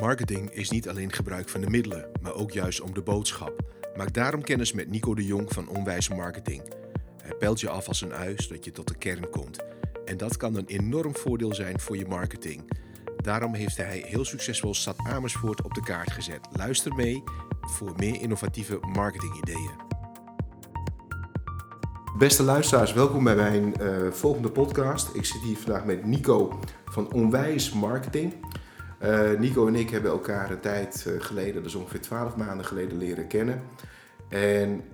Marketing 0.00 0.50
is 0.50 0.70
niet 0.70 0.88
alleen 0.88 1.12
gebruik 1.12 1.48
van 1.48 1.60
de 1.60 1.70
middelen, 1.70 2.08
maar 2.22 2.34
ook 2.34 2.50
juist 2.50 2.80
om 2.80 2.94
de 2.94 3.02
boodschap. 3.02 3.60
Maak 3.96 4.12
daarom 4.12 4.42
kennis 4.42 4.72
met 4.72 4.90
Nico 4.90 5.14
de 5.14 5.24
Jong 5.24 5.52
van 5.52 5.68
Onwijs 5.68 6.08
Marketing. 6.08 6.62
Hij 7.22 7.34
pelt 7.34 7.60
je 7.60 7.68
af 7.68 7.88
als 7.88 8.00
een 8.00 8.12
ui 8.12 8.34
zodat 8.36 8.64
je 8.64 8.70
tot 8.70 8.88
de 8.88 8.94
kern 8.94 9.30
komt. 9.30 9.58
En 10.04 10.16
dat 10.16 10.36
kan 10.36 10.54
een 10.56 10.66
enorm 10.66 11.16
voordeel 11.16 11.54
zijn 11.54 11.80
voor 11.80 11.96
je 11.96 12.06
marketing. 12.06 12.70
Daarom 13.16 13.54
heeft 13.54 13.76
hij 13.76 14.04
heel 14.06 14.24
succesvol 14.24 14.74
Stad 14.74 14.96
Amersfoort 14.98 15.62
op 15.62 15.74
de 15.74 15.82
kaart 15.82 16.12
gezet. 16.12 16.48
Luister 16.52 16.94
mee 16.94 17.22
voor 17.60 17.92
meer 17.96 18.20
innovatieve 18.20 18.78
marketingideeën. 18.80 19.88
Beste 22.18 22.42
luisteraars, 22.42 22.92
welkom 22.92 23.24
bij 23.24 23.36
mijn 23.36 23.74
uh, 23.80 24.10
volgende 24.10 24.50
podcast. 24.50 25.14
Ik 25.14 25.24
zit 25.24 25.40
hier 25.40 25.56
vandaag 25.56 25.84
met 25.84 26.04
Nico 26.04 26.58
van 26.84 27.12
Onwijs 27.12 27.72
Marketing. 27.72 28.34
Uh, 29.02 29.38
Nico 29.38 29.66
en 29.66 29.74
ik 29.74 29.90
hebben 29.90 30.10
elkaar 30.10 30.50
een 30.50 30.60
tijd 30.60 31.04
uh, 31.08 31.14
geleden, 31.22 31.62
dus 31.62 31.74
ongeveer 31.74 32.00
12 32.00 32.36
maanden 32.36 32.66
geleden, 32.66 32.98
leren 32.98 33.26
kennen. 33.26 33.62
En, 34.28 34.84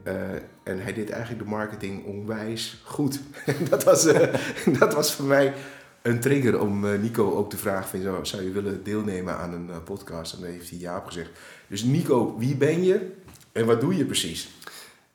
en 0.62 0.82
hij 0.82 0.92
deed 0.92 1.10
eigenlijk 1.10 1.42
de 1.42 1.50
marketing 1.50 2.04
onwijs 2.04 2.82
goed. 2.84 3.20
dat, 3.70 3.84
was, 3.84 4.02
dat 4.78 4.94
was 4.94 5.14
voor 5.14 5.24
mij 5.24 5.54
een 6.02 6.20
trigger 6.20 6.60
om 6.60 7.00
Nico 7.00 7.34
ook 7.34 7.50
te 7.50 7.56
vragen: 7.56 7.88
van, 7.88 8.00
zou, 8.00 8.26
zou 8.26 8.42
je 8.42 8.50
willen 8.50 8.84
deelnemen 8.84 9.36
aan 9.36 9.52
een 9.52 9.82
podcast? 9.84 10.34
En 10.34 10.40
daar 10.40 10.50
heeft 10.50 10.70
hij 10.70 10.78
ja 10.78 10.96
op 10.96 11.06
gezegd. 11.06 11.30
Dus 11.66 11.82
Nico, 11.82 12.38
wie 12.38 12.56
ben 12.56 12.84
je 12.84 13.12
en 13.52 13.66
wat 13.66 13.80
doe 13.80 13.96
je 13.96 14.04
precies? 14.04 14.55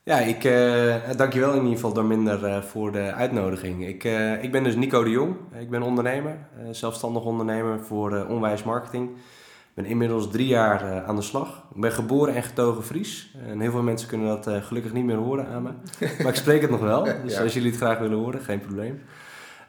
Ja, 0.04 0.18
ik 0.18 0.44
uh, 0.44 0.94
dankjewel 1.16 1.50
in 1.50 1.56
ieder 1.56 1.74
geval 1.74 1.92
Darminder 1.92 2.44
uh, 2.44 2.62
voor 2.62 2.92
de 2.92 3.12
uitnodiging. 3.12 3.86
Ik, 3.86 4.04
uh, 4.04 4.42
ik 4.42 4.52
ben 4.52 4.64
dus 4.64 4.74
Nico 4.74 5.04
de 5.04 5.10
Jong. 5.10 5.36
Ik 5.58 5.70
ben 5.70 5.82
ondernemer, 5.82 6.38
zelfstandig 6.70 7.24
ondernemer 7.24 7.80
voor 7.80 8.26
Onwijs 8.26 8.62
Marketing. 8.62 9.10
Ik 9.10 9.74
ben 9.74 9.84
inmiddels 9.84 10.30
drie 10.30 10.46
jaar 10.46 11.04
aan 11.04 11.16
de 11.16 11.22
slag. 11.22 11.64
Ik 11.74 11.80
ben 11.80 11.92
geboren 11.92 12.34
en 12.34 12.42
getogen 12.42 12.84
Fries. 12.84 13.34
En 13.48 13.60
heel 13.60 13.70
veel 13.70 13.82
mensen 13.82 14.08
kunnen 14.08 14.26
dat 14.26 14.64
gelukkig 14.64 14.92
niet 14.92 15.04
meer 15.04 15.16
horen 15.16 15.46
aan 15.46 15.62
me. 15.62 15.70
Maar 16.22 16.32
ik 16.32 16.38
spreek 16.38 16.60
het 16.60 16.70
nog 16.70 16.80
wel, 16.80 17.04
dus 17.24 17.40
als 17.40 17.54
jullie 17.54 17.70
het 17.70 17.80
graag 17.80 17.98
willen 17.98 18.18
horen, 18.18 18.40
geen 18.40 18.60
probleem. 18.60 19.02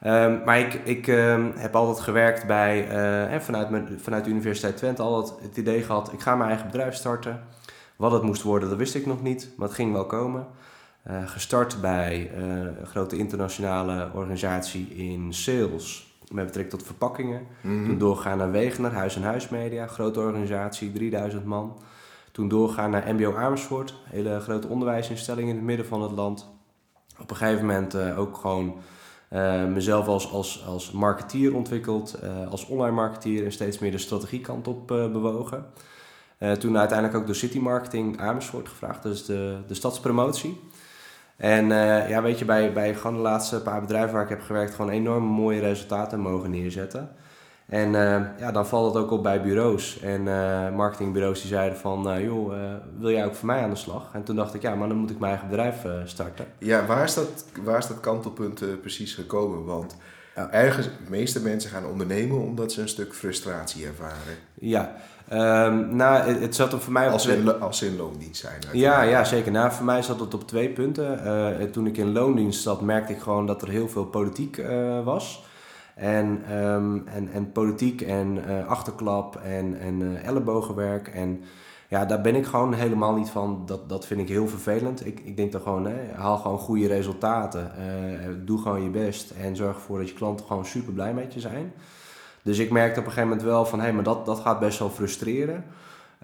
Um, 0.06 0.42
maar 0.44 0.58
ik, 0.58 0.74
ik 0.74 1.06
um, 1.06 1.52
heb 1.56 1.74
altijd 1.74 2.00
gewerkt 2.00 2.46
bij, 2.46 2.88
vanuit, 3.40 3.70
mijn, 3.70 3.98
vanuit 4.02 4.24
de 4.24 4.30
Universiteit 4.30 4.76
Twente, 4.76 5.02
altijd 5.02 5.42
het 5.42 5.56
idee 5.56 5.82
gehad, 5.82 6.12
ik 6.12 6.20
ga 6.20 6.36
mijn 6.36 6.48
eigen 6.48 6.66
bedrijf 6.66 6.94
starten. 6.94 7.40
Wat 7.96 8.12
het 8.12 8.22
moest 8.22 8.42
worden, 8.42 8.68
dat 8.68 8.78
wist 8.78 8.94
ik 8.94 9.06
nog 9.06 9.22
niet, 9.22 9.50
maar 9.56 9.66
het 9.66 9.76
ging 9.76 9.92
wel 9.92 10.06
komen. 10.06 10.46
Uh, 11.10 11.28
gestart 11.28 11.80
bij 11.80 12.30
uh, 12.36 12.46
een 12.80 12.86
grote 12.86 13.16
internationale 13.16 14.10
organisatie 14.14 14.86
in 14.88 15.32
sales 15.32 16.16
met 16.32 16.46
betrekking 16.46 16.78
tot 16.78 16.86
verpakkingen. 16.86 17.46
Mm 17.60 17.86
Toen 17.86 17.98
doorgaan 17.98 18.38
naar 18.38 18.50
Wegener, 18.50 18.92
Huis 18.92 19.16
en 19.16 19.22
Huismedia, 19.22 19.86
grote 19.86 20.20
organisatie, 20.20 20.92
3000 20.92 21.44
man. 21.44 21.78
Toen 22.32 22.48
doorgaan 22.48 22.90
naar 22.90 23.14
MBO 23.14 23.34
Amersfoort, 23.34 23.94
hele 24.04 24.40
grote 24.40 24.68
onderwijsinstelling 24.68 25.48
in 25.48 25.54
het 25.54 25.64
midden 25.64 25.86
van 25.86 26.02
het 26.02 26.12
land. 26.12 26.52
Op 27.20 27.30
een 27.30 27.36
gegeven 27.36 27.66
moment 27.66 27.94
uh, 27.94 28.18
ook 28.18 28.36
gewoon 28.36 28.74
mezelf 29.72 30.06
als, 30.06 30.32
als, 30.32 30.64
als 30.66 30.90
marketeer 30.90 31.54
ontwikkeld, 31.54 32.18
als 32.50 32.66
online 32.66 32.94
marketeer 32.94 33.44
en 33.44 33.52
steeds 33.52 33.78
meer 33.78 33.90
de 33.90 33.98
strategiekant 33.98 34.68
op 34.68 34.86
bewogen. 34.86 35.66
Uh, 36.44 36.52
toen 36.52 36.78
uiteindelijk 36.78 37.18
ook 37.18 37.26
door 37.26 37.34
City 37.34 37.58
Marketing 37.58 38.20
Amersfoort 38.20 38.68
gevraagd, 38.68 39.02
dus 39.02 39.24
de, 39.24 39.56
de 39.66 39.74
stadspromotie. 39.74 40.60
En 41.36 41.70
uh, 41.70 42.08
ja, 42.08 42.22
weet 42.22 42.38
je, 42.38 42.44
bij, 42.44 42.72
bij 42.72 42.94
gewoon 42.94 43.16
de 43.16 43.22
laatste 43.22 43.62
paar 43.62 43.80
bedrijven 43.80 44.12
waar 44.12 44.22
ik 44.22 44.28
heb 44.28 44.42
gewerkt, 44.42 44.74
gewoon 44.74 44.90
enorm 44.90 45.24
mooie 45.24 45.60
resultaten 45.60 46.20
mogen 46.20 46.50
neerzetten. 46.50 47.10
En 47.66 47.88
uh, 47.88 48.20
ja, 48.38 48.52
dan 48.52 48.66
valt 48.66 48.94
het 48.94 49.02
ook 49.02 49.10
op 49.10 49.22
bij 49.22 49.42
bureaus. 49.42 50.00
En 50.00 50.22
marketingbureaus 50.74 51.40
die 51.40 51.50
zeiden 51.50 51.78
van, 51.78 52.22
joh, 52.22 52.52
wil 52.98 53.10
jij 53.10 53.24
ook 53.24 53.34
voor 53.34 53.46
mij 53.46 53.62
aan 53.62 53.70
de 53.70 53.76
slag? 53.76 54.10
En 54.12 54.24
toen 54.24 54.36
dacht 54.36 54.54
ik, 54.54 54.62
ja, 54.62 54.74
maar 54.74 54.88
dan 54.88 54.96
moet 54.96 55.10
ik 55.10 55.18
mijn 55.18 55.32
eigen 55.32 55.50
bedrijf 55.50 55.86
starten. 56.04 56.46
Ja, 56.58 56.86
waar 56.86 57.04
is 57.04 57.14
dat, 57.14 57.44
waar 57.62 57.78
is 57.78 57.86
dat 57.86 58.00
kantelpunt 58.00 58.80
precies 58.80 59.14
gekomen? 59.14 59.64
Want 59.64 59.96
ja. 60.36 60.50
ergens, 60.50 60.86
de 60.86 61.10
meeste 61.10 61.40
mensen 61.40 61.70
gaan 61.70 61.86
ondernemen 61.86 62.40
omdat 62.40 62.72
ze 62.72 62.80
een 62.80 62.88
stuk 62.88 63.14
frustratie 63.14 63.86
ervaren. 63.86 64.36
Ja, 64.54 64.94
Um, 65.32 65.96
nou, 65.96 66.32
het, 66.32 66.54
zat 66.54 66.72
er 66.72 66.80
voor 66.80 66.92
mij... 66.92 67.08
Als 67.08 67.26
in, 67.26 67.60
als 67.60 67.82
in 67.82 67.96
loondienst 67.96 68.40
zijn. 68.40 68.60
Ja, 68.72 69.02
ja, 69.02 69.24
zeker. 69.24 69.52
Nou, 69.52 69.72
voor 69.72 69.84
mij 69.84 70.02
zat 70.02 70.20
het 70.20 70.34
op 70.34 70.48
twee 70.48 70.68
punten. 70.68 71.20
Uh, 71.24 71.70
toen 71.70 71.86
ik 71.86 71.96
in 71.96 72.12
loondienst 72.12 72.62
zat, 72.62 72.80
merkte 72.80 73.12
ik 73.12 73.20
gewoon 73.20 73.46
dat 73.46 73.62
er 73.62 73.68
heel 73.68 73.88
veel 73.88 74.04
politiek 74.04 74.56
uh, 74.56 75.04
was. 75.04 75.44
En, 75.94 76.56
um, 76.56 77.06
en, 77.06 77.28
en 77.32 77.52
politiek 77.52 78.00
en 78.00 78.38
uh, 78.48 78.66
achterklap 78.66 79.36
en, 79.36 79.80
en 79.80 80.22
ellebogenwerk. 80.24 81.08
En 81.08 81.42
ja, 81.94 82.04
daar 82.04 82.20
ben 82.20 82.34
ik 82.34 82.46
gewoon 82.46 82.72
helemaal 82.72 83.14
niet 83.14 83.30
van. 83.30 83.62
Dat, 83.66 83.88
dat 83.88 84.06
vind 84.06 84.20
ik 84.20 84.28
heel 84.28 84.48
vervelend. 84.48 85.06
Ik, 85.06 85.20
ik 85.24 85.36
denk 85.36 85.52
dan 85.52 85.60
gewoon, 85.60 85.86
hè, 85.86 86.12
haal 86.14 86.36
gewoon 86.36 86.58
goede 86.58 86.86
resultaten. 86.86 87.72
doe 88.44 88.58
gewoon 88.58 88.82
je 88.82 88.90
best 88.90 89.30
en 89.30 89.56
zorg 89.56 89.74
ervoor 89.74 89.98
dat 89.98 90.08
je 90.08 90.14
klanten 90.14 90.46
gewoon 90.46 90.64
super 90.64 90.92
blij 90.92 91.14
met 91.14 91.34
je 91.34 91.40
zijn. 91.40 91.72
Dus 92.42 92.58
ik 92.58 92.70
merkte 92.70 93.00
op 93.00 93.06
een 93.06 93.12
gegeven 93.12 93.28
moment 93.28 93.48
wel 93.48 93.66
van, 93.66 93.78
hé, 93.78 93.84
hey, 93.84 93.94
maar 93.94 94.04
dat, 94.04 94.26
dat 94.26 94.38
gaat 94.38 94.58
best 94.58 94.78
wel 94.78 94.90
frustreren. 94.90 95.64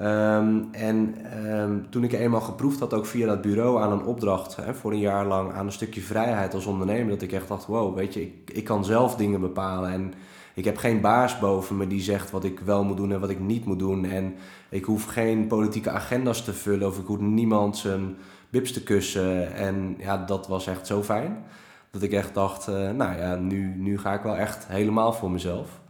Um, 0.01 0.69
en 0.73 1.17
um, 1.49 1.91
toen 1.91 2.05
ik 2.05 2.13
eenmaal 2.13 2.41
geproefd 2.41 2.81
had, 2.81 2.95
ook 2.95 3.07
via 3.07 3.27
dat 3.27 3.41
bureau 3.41 3.83
aan 3.83 3.93
een 3.93 4.05
opdracht, 4.05 4.57
hè, 4.57 4.75
voor 4.75 4.93
een 4.93 4.99
jaar 4.99 5.27
lang 5.27 5.53
aan 5.53 5.67
een 5.67 5.73
stukje 5.73 6.01
vrijheid 6.01 6.55
als 6.55 6.67
ondernemer, 6.67 7.11
dat 7.11 7.23
ik 7.23 7.33
echt 7.33 7.49
dacht, 7.49 7.67
wow, 7.67 7.97
weet 7.97 8.15
je, 8.15 8.23
ik, 8.23 8.51
ik 8.53 8.65
kan 8.65 8.85
zelf 8.85 9.17
dingen 9.17 9.41
bepalen 9.41 9.91
en 9.91 10.15
ik 10.55 10.65
heb 10.65 10.77
geen 10.77 11.01
baas 11.01 11.39
boven 11.39 11.77
me 11.77 11.87
die 11.87 12.01
zegt 12.01 12.31
wat 12.31 12.45
ik 12.45 12.61
wel 12.61 12.85
moet 12.85 12.97
doen 12.97 13.13
en 13.13 13.21
wat 13.21 13.31
ik 13.31 13.41
niet 13.41 13.65
moet 13.65 13.79
doen. 13.79 14.05
En 14.05 14.35
ik 14.69 14.85
hoef 14.85 15.05
geen 15.05 15.47
politieke 15.47 15.91
agenda's 15.91 16.45
te 16.45 16.53
vullen 16.53 16.89
of 16.89 16.99
ik 16.99 17.07
hoef 17.07 17.19
niemand 17.19 17.77
zijn 17.77 18.17
bips 18.51 18.73
te 18.73 18.83
kussen. 18.83 19.55
En 19.55 19.95
ja, 19.99 20.17
dat 20.17 20.49
was 20.49 20.67
echt 20.67 20.87
zo 20.87 21.03
fijn. 21.03 21.45
Dat 21.91 22.03
ik 22.03 22.13
echt 22.13 22.35
dacht, 22.35 22.69
uh, 22.69 22.91
nou 22.91 23.19
ja, 23.19 23.35
nu, 23.35 23.75
nu 23.77 23.99
ga 23.99 24.15
ik 24.15 24.23
wel 24.23 24.37
echt 24.37 24.67
helemaal 24.67 25.13
voor 25.13 25.31
mezelf. 25.31 25.81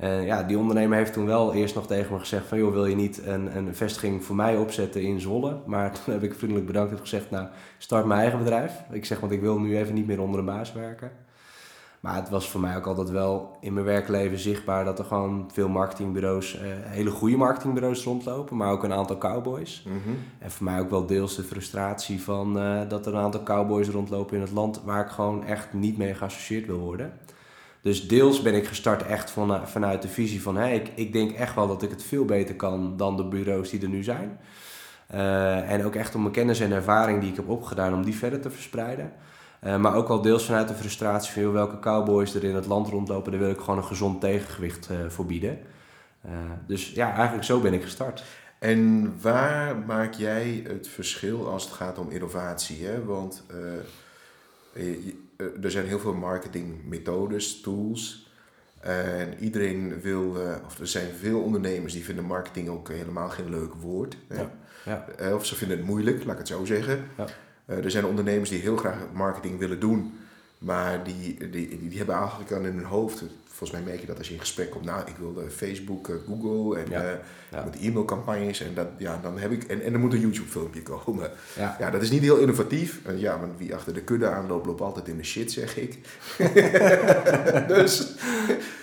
Uh, 0.00 0.26
ja, 0.26 0.42
die 0.42 0.58
ondernemer 0.58 0.98
heeft 0.98 1.12
toen 1.12 1.26
wel 1.26 1.54
eerst 1.54 1.74
nog 1.74 1.86
tegen 1.86 2.12
me 2.12 2.18
gezegd 2.18 2.46
van... 2.46 2.58
joh, 2.58 2.72
wil 2.72 2.86
je 2.86 2.94
niet 2.94 3.26
een, 3.26 3.56
een 3.56 3.74
vestiging 3.74 4.24
voor 4.24 4.36
mij 4.36 4.56
opzetten 4.56 5.02
in 5.02 5.20
Zwolle? 5.20 5.58
Maar 5.66 5.92
toen 6.04 6.14
heb 6.14 6.22
ik 6.22 6.34
vriendelijk 6.34 6.66
bedankt 6.66 6.92
en 6.92 6.98
gezegd... 6.98 7.30
nou, 7.30 7.48
start 7.78 8.06
mijn 8.06 8.20
eigen 8.20 8.38
bedrijf. 8.38 8.82
Ik 8.90 9.04
zeg, 9.04 9.20
want 9.20 9.32
ik 9.32 9.40
wil 9.40 9.58
nu 9.58 9.78
even 9.78 9.94
niet 9.94 10.06
meer 10.06 10.20
onder 10.20 10.38
een 10.38 10.46
baas 10.46 10.72
werken. 10.72 11.10
Maar 12.00 12.14
het 12.14 12.28
was 12.28 12.50
voor 12.50 12.60
mij 12.60 12.76
ook 12.76 12.86
altijd 12.86 13.10
wel 13.10 13.56
in 13.60 13.72
mijn 13.72 13.86
werkleven 13.86 14.38
zichtbaar... 14.38 14.84
dat 14.84 14.98
er 14.98 15.04
gewoon 15.04 15.50
veel 15.52 15.68
marketingbureaus, 15.68 16.54
uh, 16.54 16.60
hele 16.66 17.10
goede 17.10 17.36
marketingbureaus 17.36 18.04
rondlopen... 18.04 18.56
maar 18.56 18.70
ook 18.70 18.84
een 18.84 18.92
aantal 18.92 19.18
cowboys. 19.18 19.82
Mm 19.86 20.00
-hmm. 20.04 20.18
En 20.38 20.50
voor 20.50 20.64
mij 20.64 20.80
ook 20.80 20.90
wel 20.90 21.06
deels 21.06 21.36
de 21.36 21.42
frustratie 21.42 22.22
van... 22.22 22.58
Uh, 22.58 22.80
dat 22.88 23.06
er 23.06 23.14
een 23.14 23.20
aantal 23.20 23.42
cowboys 23.42 23.88
rondlopen 23.88 24.36
in 24.36 24.42
het 24.42 24.50
land... 24.50 24.82
waar 24.84 25.04
ik 25.04 25.10
gewoon 25.10 25.44
echt 25.44 25.72
niet 25.72 25.96
mee 25.96 26.14
geassocieerd 26.14 26.66
wil 26.66 26.78
worden... 26.78 27.12
Dus 27.80 28.08
deels 28.08 28.42
ben 28.42 28.54
ik 28.54 28.66
gestart 28.66 29.06
echt 29.06 29.30
van, 29.30 29.54
eh, 29.54 29.62
vanuit 29.64 30.02
de 30.02 30.08
visie 30.08 30.42
van... 30.42 30.56
Hey, 30.56 30.74
ik, 30.74 30.90
ik 30.94 31.12
denk 31.12 31.32
echt 31.32 31.54
wel 31.54 31.66
dat 31.66 31.82
ik 31.82 31.90
het 31.90 32.02
veel 32.02 32.24
beter 32.24 32.54
kan 32.54 32.96
dan 32.96 33.16
de 33.16 33.24
bureaus 33.24 33.70
die 33.70 33.82
er 33.82 33.88
nu 33.88 34.02
zijn. 34.02 34.38
En 35.68 35.84
ook 35.84 35.94
echt 35.94 36.14
om 36.14 36.20
mijn 36.20 36.32
kennis 36.32 36.60
en 36.60 36.72
ervaring 36.72 37.20
die 37.20 37.30
ik 37.30 37.36
heb 37.36 37.48
opgedaan... 37.48 37.94
om 37.94 38.04
die 38.04 38.16
verder 38.16 38.40
te 38.40 38.50
verspreiden. 38.50 39.12
Uh, 39.64 39.76
maar 39.76 39.94
ook 39.94 40.08
wel 40.08 40.22
deels 40.22 40.44
vanuit 40.44 40.68
de 40.68 40.74
frustratie 40.74 41.32
van... 41.42 41.52
welke 41.52 41.78
cowboys 41.78 42.34
er 42.34 42.44
in 42.44 42.54
het 42.54 42.66
land 42.66 42.88
rondlopen... 42.88 43.32
daar 43.32 43.40
wil 43.40 43.50
ik 43.50 43.60
gewoon 43.60 43.76
een 43.76 43.84
gezond 43.84 44.20
tegengewicht 44.20 44.90
uh, 44.90 44.96
voor 45.08 45.26
bieden. 45.26 45.58
dus 46.66 46.90
ja, 46.90 47.14
eigenlijk 47.14 47.44
zo 47.44 47.60
ben 47.60 47.72
ik 47.72 47.82
gestart. 47.82 48.24
En 48.58 49.14
waar 49.20 49.76
maak 49.76 50.14
jij 50.14 50.64
het 50.68 50.88
verschil 50.88 51.48
als 51.50 51.64
het 51.64 51.72
gaat 51.72 51.98
om 51.98 52.10
innovatie? 52.10 52.84
Hè? 52.84 53.04
Want 53.04 53.44
eh, 55.36 55.64
er 55.64 55.70
zijn 55.70 55.86
heel 55.86 55.98
veel 55.98 56.14
marketingmethodes, 56.14 57.60
tools. 57.60 58.30
En 58.80 59.38
iedereen 59.38 60.00
wil, 60.00 60.40
eh, 60.40 60.54
of 60.66 60.78
er 60.78 60.86
zijn 60.86 61.14
veel 61.20 61.40
ondernemers 61.40 61.92
die 61.92 62.04
vinden 62.04 62.24
marketing 62.24 62.68
ook 62.68 62.88
helemaal 62.88 63.28
geen 63.28 63.50
leuk 63.50 63.74
woord. 63.74 64.16
Ja. 64.28 64.50
Ja. 64.84 65.08
Eh, 65.18 65.34
of 65.34 65.46
ze 65.46 65.54
vinden 65.54 65.76
het 65.76 65.86
moeilijk, 65.86 66.24
laat 66.24 66.32
ik 66.32 66.38
het 66.38 66.48
zo 66.48 66.64
zeggen. 66.64 67.04
Ja. 67.16 67.26
Er 67.66 67.90
zijn 67.90 68.04
ondernemers 68.04 68.50
die 68.50 68.60
heel 68.60 68.76
graag 68.76 68.98
marketing 69.12 69.58
willen 69.58 69.80
doen, 69.80 70.18
maar 70.58 71.04
die, 71.04 71.50
die, 71.50 71.88
die 71.88 71.96
hebben 71.98 72.14
eigenlijk 72.14 72.52
aan 72.52 72.66
in 72.66 72.76
hun 72.76 72.84
hoofd 72.84 73.24
volgens 73.56 73.78
mij 73.78 73.88
merk 73.88 74.00
je 74.00 74.06
dat 74.06 74.18
als 74.18 74.28
je 74.28 74.34
in 74.34 74.40
gesprek 74.40 74.70
komt, 74.70 74.84
nou, 74.84 75.00
ik 75.06 75.16
wil 75.18 75.42
Facebook, 75.50 76.08
uh, 76.08 76.16
Google 76.26 76.78
en 76.78 76.90
ja, 76.90 77.04
uh, 77.04 77.10
ja. 77.50 77.64
moet 77.64 77.80
e-mailcampagnes 77.80 78.60
en 78.60 78.74
dat, 78.74 78.86
ja, 78.98 79.18
dan 79.22 79.38
heb 79.38 79.50
ik, 79.50 79.64
en, 79.64 79.82
en 79.82 79.92
er 79.92 79.98
moet 79.98 80.12
een 80.12 80.20
YouTube 80.20 80.48
filmpje 80.48 80.82
komen. 80.82 81.30
Ja. 81.56 81.76
ja, 81.78 81.90
dat 81.90 82.02
is 82.02 82.10
niet 82.10 82.22
heel 82.22 82.36
innovatief. 82.36 83.00
En 83.04 83.18
ja, 83.18 83.40
want 83.40 83.52
wie 83.58 83.74
achter 83.74 83.94
de 83.94 84.00
kudde 84.00 84.28
aanloopt, 84.28 84.66
loopt 84.66 84.80
altijd 84.80 85.08
in 85.08 85.16
de 85.16 85.24
shit, 85.24 85.52
zeg 85.52 85.76
ik. 85.76 85.98
dus, 87.74 88.14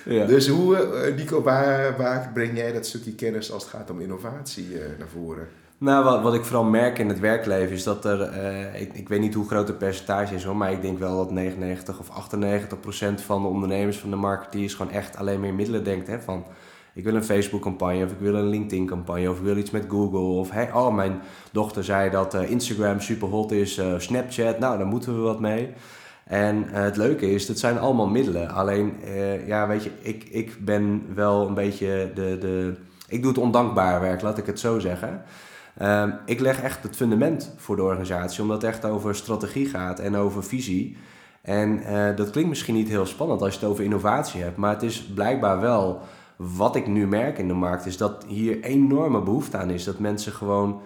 ja. 0.06 0.26
dus 0.26 0.48
hoe, 0.48 1.14
Nico, 1.16 1.42
waar, 1.42 1.98
waar 1.98 2.32
breng 2.34 2.58
jij 2.58 2.72
dat 2.72 2.86
stukje 2.86 3.16
kennis 3.16 3.52
als 3.52 3.64
het 3.64 3.72
gaat 3.72 3.90
om 3.90 4.02
innovatie 4.02 4.68
naar 4.98 5.08
voren? 5.14 5.48
Nou, 5.78 6.04
wat, 6.04 6.22
wat 6.22 6.34
ik 6.34 6.46
vooral 6.46 6.64
merk 6.64 7.00
in 7.00 7.10
het 7.10 7.20
werkleven 7.20 7.76
is 7.76 7.84
dat 7.84 8.06
er, 8.06 8.34
uh, 8.34 8.82
ik, 8.82 8.94
ik 8.94 9.10
weet 9.10 9.20
niet 9.20 9.34
hoe 9.34 9.48
groot 9.48 9.68
het 9.68 9.78
percentage 9.78 10.36
is 10.36 10.44
hoor, 10.44 10.56
maar 10.56 10.72
ik 10.72 10.82
denk 10.82 11.00
wel 11.00 11.18
dat 11.18 11.32
99 11.32 12.00
of 12.00 12.10
98 12.10 12.80
procent 12.80 13.22
van 13.22 13.42
de 13.42 13.48
ondernemers, 13.48 13.98
van 13.98 14.10
de 14.10 14.16
marketeers 14.16 14.74
gewoon 14.74 14.92
echt 14.92 15.18
alleen 15.18 15.40
meer 15.40 15.54
middelen 15.54 15.84
denkt. 15.84 16.08
Hè, 16.08 16.22
van 16.22 16.46
Ik 16.94 17.04
wil 17.04 17.16
een 17.16 17.24
Facebook-campagne 17.24 18.04
of 18.04 18.12
ik 18.12 18.20
wil 18.20 18.36
een 18.36 18.48
LinkedIn-campagne 18.48 19.30
of 19.30 19.38
ik 19.38 19.44
wil 19.44 19.58
iets 19.58 19.72
met 19.72 19.86
Google. 19.90 20.20
Of 20.20 20.52
hey, 20.52 20.74
oh, 20.74 20.96
mijn 20.96 21.22
dochter 21.52 21.84
zei 21.84 22.10
dat 22.10 22.36
uh, 22.36 22.50
Instagram 22.50 23.00
super 23.00 23.28
hot 23.28 23.52
is, 23.52 23.78
uh, 23.78 23.94
Snapchat, 23.98 24.60
nou, 24.60 24.78
daar 24.78 24.88
moeten 24.88 25.16
we 25.16 25.22
wat 25.22 25.40
mee. 25.40 25.74
En 26.24 26.64
het 26.68 26.98
leuke 26.98 27.32
is, 27.32 27.46
dat 27.46 27.60
zijn 27.60 27.80
allemaal 27.80 28.08
middelen. 28.08 28.50
Alleen, 28.50 28.94
ja, 29.46 29.68
weet 29.68 29.84
je, 29.84 29.92
ik, 30.02 30.24
ik 30.24 30.58
ben 30.66 31.06
wel 31.16 31.48
een 31.48 31.54
beetje 31.54 32.12
de, 32.16 32.38
de... 32.38 32.74
Ik 33.08 33.22
doe 33.22 33.32
het 33.32 33.42
ondankbaar 33.42 34.02
werk, 34.02 34.22
laat 34.22 34.38
ik 34.38 34.46
het 34.46 34.60
zo 34.60 34.80
zeggen. 34.80 35.24
Ehm, 35.78 36.12
ik 36.26 36.40
leg 36.40 36.62
echt 36.62 36.84
het 36.84 36.96
fundament 36.96 37.54
voor 37.58 37.76
de 37.76 37.84
organisatie, 37.84 38.42
omdat 38.42 38.62
het 38.62 38.72
echt 38.72 38.86
over 38.86 39.16
strategie 39.16 39.66
gaat 39.66 40.00
en 40.00 40.16
over 40.16 40.44
visie. 40.44 40.98
En 41.42 41.80
uh, 41.80 42.16
dat 42.16 42.30
klinkt 42.30 42.50
misschien 42.50 42.76
niet 42.76 42.88
heel 42.88 43.06
spannend 43.06 43.42
als 43.42 43.54
je 43.54 43.60
het 43.60 43.70
over 43.70 43.84
innovatie 43.84 44.42
hebt, 44.42 44.58
maar 44.58 44.74
het 44.74 44.84
is 44.84 45.04
blijkbaar 45.04 45.60
wel 45.60 46.02
wat 46.36 46.76
ik 46.76 46.88
nu 46.88 47.08
merk 47.08 47.38
in 47.38 47.48
de 47.48 47.54
markt, 47.54 47.86
is 47.86 47.98
dat 47.98 48.26
hier 48.28 48.64
enorme 48.64 49.22
behoefte 49.22 49.58
aan 49.58 49.70
is. 49.70 49.84
Dat 49.84 50.00
mensen 50.00 50.32
gewoon. 50.32 50.82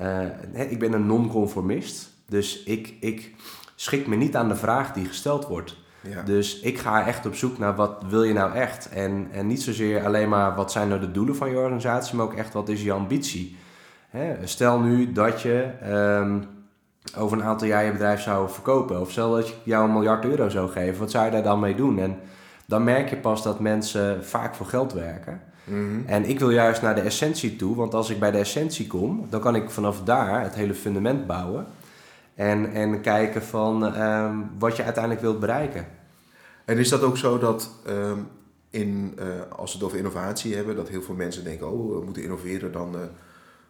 Uh, 0.00 0.70
ik 0.70 0.78
ben 0.78 0.92
een 0.92 1.06
non-conformist, 1.06 2.10
dus 2.26 2.62
ik, 2.62 2.94
ik 3.00 3.34
schik 3.74 4.06
me 4.06 4.16
niet 4.16 4.36
aan 4.36 4.48
de 4.48 4.56
vraag 4.56 4.92
die 4.92 5.04
gesteld 5.04 5.46
wordt. 5.46 5.76
Ja. 6.00 6.22
Dus 6.22 6.60
ik 6.60 6.78
ga 6.78 7.06
echt 7.06 7.26
op 7.26 7.34
zoek 7.34 7.58
naar 7.58 7.76
wat 7.76 8.04
wil 8.08 8.22
je 8.22 8.32
nou 8.32 8.54
echt. 8.54 8.88
En, 8.88 9.28
en 9.32 9.46
niet 9.46 9.62
zozeer 9.62 10.04
alleen 10.04 10.28
maar 10.28 10.54
wat 10.54 10.72
zijn 10.72 10.88
nou 10.88 11.00
de 11.00 11.10
doelen 11.10 11.36
van 11.36 11.50
je 11.50 11.56
organisatie, 11.56 12.16
maar 12.16 12.24
ook 12.24 12.34
echt 12.34 12.52
wat 12.52 12.68
is 12.68 12.82
je 12.82 12.92
ambitie. 12.92 13.56
Hè? 14.08 14.46
Stel 14.46 14.80
nu 14.80 15.12
dat 15.12 15.42
je 15.42 15.70
um, 16.20 16.44
over 17.16 17.38
een 17.38 17.44
aantal 17.44 17.66
jaar 17.66 17.84
je 17.84 17.92
bedrijf 17.92 18.20
zou 18.20 18.50
verkopen. 18.50 19.00
Of 19.00 19.10
stel 19.10 19.34
dat 19.34 19.48
je 19.48 19.54
jou 19.62 19.84
een 19.84 19.92
miljard 19.92 20.24
euro 20.24 20.48
zou 20.48 20.70
geven. 20.70 20.98
Wat 20.98 21.10
zou 21.10 21.24
je 21.24 21.30
daar 21.30 21.42
dan 21.42 21.60
mee 21.60 21.74
doen? 21.74 21.98
En 21.98 22.18
dan 22.66 22.84
merk 22.84 23.10
je 23.10 23.16
pas 23.16 23.42
dat 23.42 23.60
mensen 23.60 24.24
vaak 24.24 24.54
voor 24.54 24.66
geld 24.66 24.92
werken. 24.92 25.40
Mhm. 25.64 26.06
En 26.06 26.24
ik 26.24 26.38
wil 26.38 26.50
juist 26.50 26.82
naar 26.82 26.94
de 26.94 27.00
essentie 27.00 27.56
toe. 27.56 27.76
Want 27.76 27.94
als 27.94 28.10
ik 28.10 28.18
bij 28.18 28.30
de 28.30 28.38
essentie 28.38 28.86
kom, 28.86 29.26
dan 29.30 29.40
kan 29.40 29.54
ik 29.54 29.70
vanaf 29.70 30.02
daar 30.02 30.42
het 30.42 30.54
hele 30.54 30.74
fundament 30.74 31.26
bouwen. 31.26 31.66
En, 32.34 32.72
en 32.72 33.00
kijken 33.00 33.42
van 33.42 34.02
um, 34.02 34.50
wat 34.58 34.76
je 34.76 34.84
uiteindelijk 34.84 35.22
wilt 35.22 35.40
bereiken. 35.40 35.86
En 36.64 36.78
is 36.78 36.88
dat 36.88 37.02
ook 37.02 37.16
zo 37.16 37.38
dat 37.38 37.70
um, 37.88 38.28
in, 38.70 39.18
uh, 39.18 39.24
als 39.56 39.70
we 39.70 39.76
het 39.76 39.86
over 39.86 39.98
innovatie 39.98 40.54
hebben, 40.54 40.76
dat 40.76 40.88
heel 40.88 41.02
veel 41.02 41.14
mensen 41.14 41.44
denken, 41.44 41.72
oh, 41.72 41.98
we 41.98 42.04
moeten 42.04 42.22
innoveren, 42.22 42.72
dan 42.72 42.94
uh, 42.94 43.00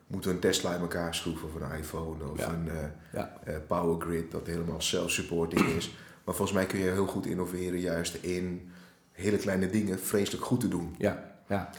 moeten 0.09 0.31
we 0.31 0.37
een 0.37 0.43
Tesla 0.43 0.75
in 0.75 0.81
elkaar 0.81 1.15
schroeven 1.15 1.49
of 1.49 1.55
een 1.55 1.79
iPhone 1.79 2.31
of 2.33 2.47
een 2.47 2.67
uh, 2.67 2.73
ja. 3.13 3.39
power 3.67 4.01
grid 4.01 4.31
dat 4.31 4.47
helemaal 4.47 4.81
self-supporting 4.81 5.67
is. 5.67 5.95
Maar 6.25 6.35
volgens 6.35 6.57
mij 6.57 6.67
kun 6.67 6.79
je 6.79 6.91
heel 6.91 7.07
goed 7.07 7.27
innoveren 7.27 7.81
juist 7.81 8.15
in 8.15 8.71
hele 9.13 9.37
kleine 9.37 9.71
dingen 9.71 9.99
vreselijk 9.99 10.45
goed 10.45 10.61
te 10.61 10.69
doen. 10.69 10.95
Ja, 10.99 11.25
ja. 11.49 11.71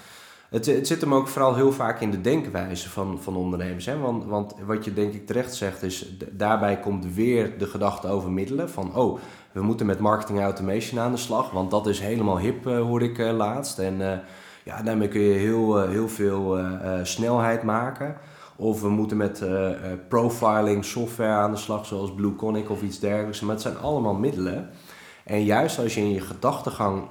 Het, 0.49 0.65
het 0.65 0.87
zit 0.87 1.01
hem 1.01 1.13
ook 1.13 1.27
vooral 1.27 1.55
heel 1.55 1.71
vaak 1.71 2.01
in 2.01 2.11
de 2.11 2.21
denkwijze 2.21 2.89
van, 2.89 3.21
van 3.21 3.35
ondernemers. 3.35 3.85
Hè? 3.85 3.97
Want, 3.97 4.25
want 4.25 4.55
wat 4.65 4.85
je 4.85 4.93
denk 4.93 5.13
ik 5.13 5.25
terecht 5.27 5.55
zegt 5.55 5.83
is, 5.83 6.17
daarbij 6.31 6.79
komt 6.79 7.13
weer 7.13 7.57
de 7.57 7.67
gedachte 7.67 8.07
over 8.07 8.31
middelen. 8.31 8.69
Van, 8.69 8.95
oh, 8.95 9.19
we 9.51 9.61
moeten 9.61 9.85
met 9.85 9.99
marketing 9.99 10.39
automation 10.39 10.99
aan 10.99 11.11
de 11.11 11.17
slag, 11.17 11.51
want 11.51 11.71
dat 11.71 11.87
is 11.87 11.99
helemaal 11.99 12.39
hip, 12.39 12.67
uh, 12.67 12.81
hoorde 12.81 13.05
ik 13.05 13.17
laatst. 13.17 13.79
En 13.79 14.23
ja, 14.69 14.81
daarmee 14.83 15.07
kun 15.07 15.21
je 15.21 15.33
heel, 15.33 15.87
heel 15.87 16.09
veel 16.09 16.59
snelheid 17.03 17.63
maken. 17.63 18.15
Of 18.55 18.81
we 18.81 18.89
moeten 18.89 19.17
met 19.17 19.43
profiling 20.07 20.85
software 20.85 21.31
aan 21.31 21.51
de 21.51 21.57
slag, 21.57 21.85
zoals 21.85 22.13
Blue 22.13 22.35
Conic 22.35 22.69
of 22.69 22.81
iets 22.81 22.99
dergelijks. 22.99 23.39
Maar 23.39 23.53
het 23.53 23.61
zijn 23.61 23.77
allemaal 23.77 24.13
middelen. 24.13 24.69
En 25.23 25.43
juist 25.43 25.79
als 25.79 25.95
je 25.95 26.01
in 26.01 26.11
je 26.11 26.21
gedachtegang 26.21 27.03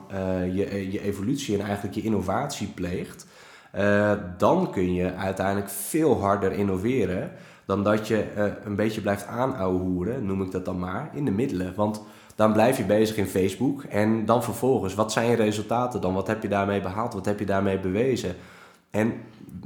je, 0.53 0.91
je 0.91 1.03
evolutie 1.03 1.59
en 1.59 1.65
eigenlijk 1.65 1.95
je 1.95 2.03
innovatie 2.03 2.67
pleegt, 2.67 3.27
dan 4.39 4.71
kun 4.71 4.95
je 4.95 5.15
uiteindelijk 5.15 5.69
veel 5.69 6.21
harder 6.21 6.53
innoveren 6.53 7.31
dan 7.67 7.83
dat 7.83 8.09
je 8.09 8.25
een 8.65 8.77
beetje 8.77 9.01
blijft 9.01 9.27
aanouwehoeren, 9.27 10.27
noem 10.27 10.43
ik 10.43 10.51
dat 10.51 10.65
dan 10.65 10.79
maar, 10.79 11.11
in 11.13 11.25
de 11.25 11.31
middelen. 11.31 11.73
Want 11.77 12.03
dan 12.39 12.53
blijf 12.53 12.77
je 12.77 12.85
bezig 12.85 13.17
in 13.17 13.27
Facebook 13.27 13.83
en 13.83 14.25
dan 14.25 14.43
vervolgens, 14.43 14.95
wat 14.95 15.13
zijn 15.13 15.31
je 15.31 15.37
resultaten 15.37 16.01
dan? 16.01 16.15
Wat 16.15 16.27
heb 16.27 16.43
je 16.43 16.49
daarmee 16.49 16.81
behaald? 16.81 17.15
Wat 17.15 17.25
heb 17.25 17.39
je 17.39 17.47
daarmee 17.47 17.79
bewezen? 17.79 18.37
En 18.91 19.13